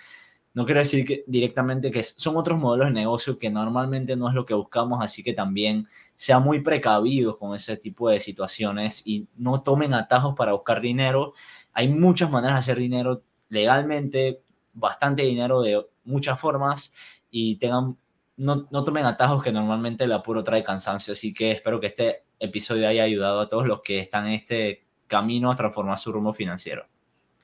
no 0.54 0.66
quiero 0.66 0.82
decir 0.82 1.06
que 1.06 1.24
directamente 1.28 1.92
que 1.92 2.04
son 2.04 2.36
otros 2.36 2.60
modelos 2.60 2.88
de 2.88 2.94
negocio 2.94 3.38
que 3.38 3.50
normalmente 3.50 4.16
no 4.16 4.28
es 4.28 4.36
lo 4.36 4.46
que 4.46 4.54
buscamos, 4.54 5.00
así 5.02 5.24
que 5.24 5.34
también 5.34 5.88
sean 6.16 6.44
muy 6.44 6.62
precavidos 6.62 7.38
con 7.38 7.56
ese 7.56 7.78
tipo 7.78 8.10
de 8.10 8.20
situaciones 8.20 9.02
y 9.06 9.28
no 9.38 9.64
tomen 9.64 9.94
atajos 9.94 10.36
para 10.36 10.52
buscar 10.54 10.82
dinero. 10.82 11.34
Hay 11.74 11.88
muchas 11.88 12.30
maneras 12.30 12.56
de 12.56 12.60
hacer 12.60 12.78
dinero 12.78 13.24
legalmente, 13.50 14.42
bastante 14.74 15.24
dinero 15.24 15.62
de 15.62 15.86
muchas 16.04 16.40
formas 16.40 16.94
y 17.30 17.56
tengan, 17.56 17.98
no, 18.36 18.68
no 18.72 18.84
tomen 18.84 19.06
atajos 19.06 19.42
que 19.44 19.52
normalmente 19.54 20.04
el 20.04 20.12
apuro 20.12 20.44
trae 20.44 20.64
cansancio. 20.64 21.14
Así 21.14 21.34
que 21.34 21.52
espero 21.52 21.80
que 21.80 21.88
este 21.88 22.24
episodio 22.40 22.88
haya 22.88 23.04
ayudado 23.04 23.40
a 23.40 23.48
todos 23.48 23.68
los 23.68 23.82
que 23.82 24.00
están 24.00 24.28
en 24.28 24.34
este 24.34 24.86
camino 25.08 25.50
a 25.50 25.56
transformar 25.56 25.98
su 25.98 26.12
rumbo 26.12 26.34
financiero. 26.34 26.88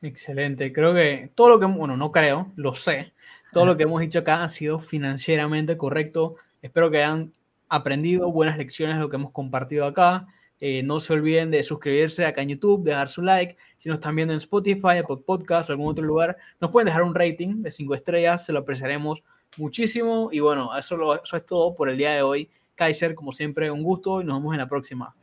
Excelente. 0.01 0.71
Creo 0.71 0.93
que 0.93 1.31
todo 1.35 1.49
lo 1.49 1.59
que, 1.59 1.65
bueno, 1.65 1.97
no 1.97 2.11
creo, 2.11 2.51
lo 2.55 2.73
sé. 2.73 3.13
Todo 3.51 3.65
lo 3.65 3.77
que 3.77 3.83
hemos 3.83 4.01
dicho 4.01 4.19
acá 4.19 4.43
ha 4.43 4.49
sido 4.49 4.79
financieramente 4.79 5.77
correcto. 5.77 6.35
Espero 6.61 6.91
que 6.91 6.97
hayan 6.97 7.33
aprendido 7.69 8.31
buenas 8.31 8.57
lecciones 8.57 8.95
de 8.97 9.01
lo 9.01 9.09
que 9.09 9.15
hemos 9.15 9.31
compartido 9.31 9.85
acá. 9.85 10.27
Eh, 10.59 10.81
no 10.83 10.99
se 10.99 11.13
olviden 11.13 11.51
de 11.51 11.63
suscribirse 11.63 12.25
acá 12.25 12.41
en 12.41 12.49
YouTube, 12.49 12.83
dejar 12.83 13.09
su 13.09 13.21
like. 13.21 13.57
Si 13.77 13.89
nos 13.89 13.97
están 13.97 14.15
viendo 14.15 14.33
en 14.33 14.37
Spotify, 14.37 14.97
Apple 15.03 15.17
Podcast 15.25 15.69
o 15.69 15.73
algún 15.73 15.87
otro 15.87 16.03
lugar, 16.03 16.37
nos 16.59 16.71
pueden 16.71 16.87
dejar 16.87 17.03
un 17.03 17.13
rating 17.13 17.61
de 17.61 17.71
5 17.71 17.95
estrellas, 17.95 18.45
se 18.45 18.53
lo 18.53 18.59
apreciaremos 18.59 19.23
muchísimo. 19.57 20.29
Y 20.31 20.39
bueno, 20.39 20.75
eso, 20.77 21.23
eso 21.23 21.37
es 21.37 21.45
todo 21.45 21.75
por 21.75 21.89
el 21.89 21.97
día 21.97 22.13
de 22.13 22.21
hoy. 22.21 22.49
Kaiser, 22.75 23.15
como 23.15 23.33
siempre, 23.33 23.71
un 23.71 23.83
gusto 23.83 24.21
y 24.21 24.25
nos 24.25 24.39
vemos 24.39 24.53
en 24.53 24.59
la 24.59 24.69
próxima. 24.69 25.15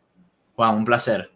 Juan, 0.56 0.76
un 0.76 0.84
placer. 0.84 1.33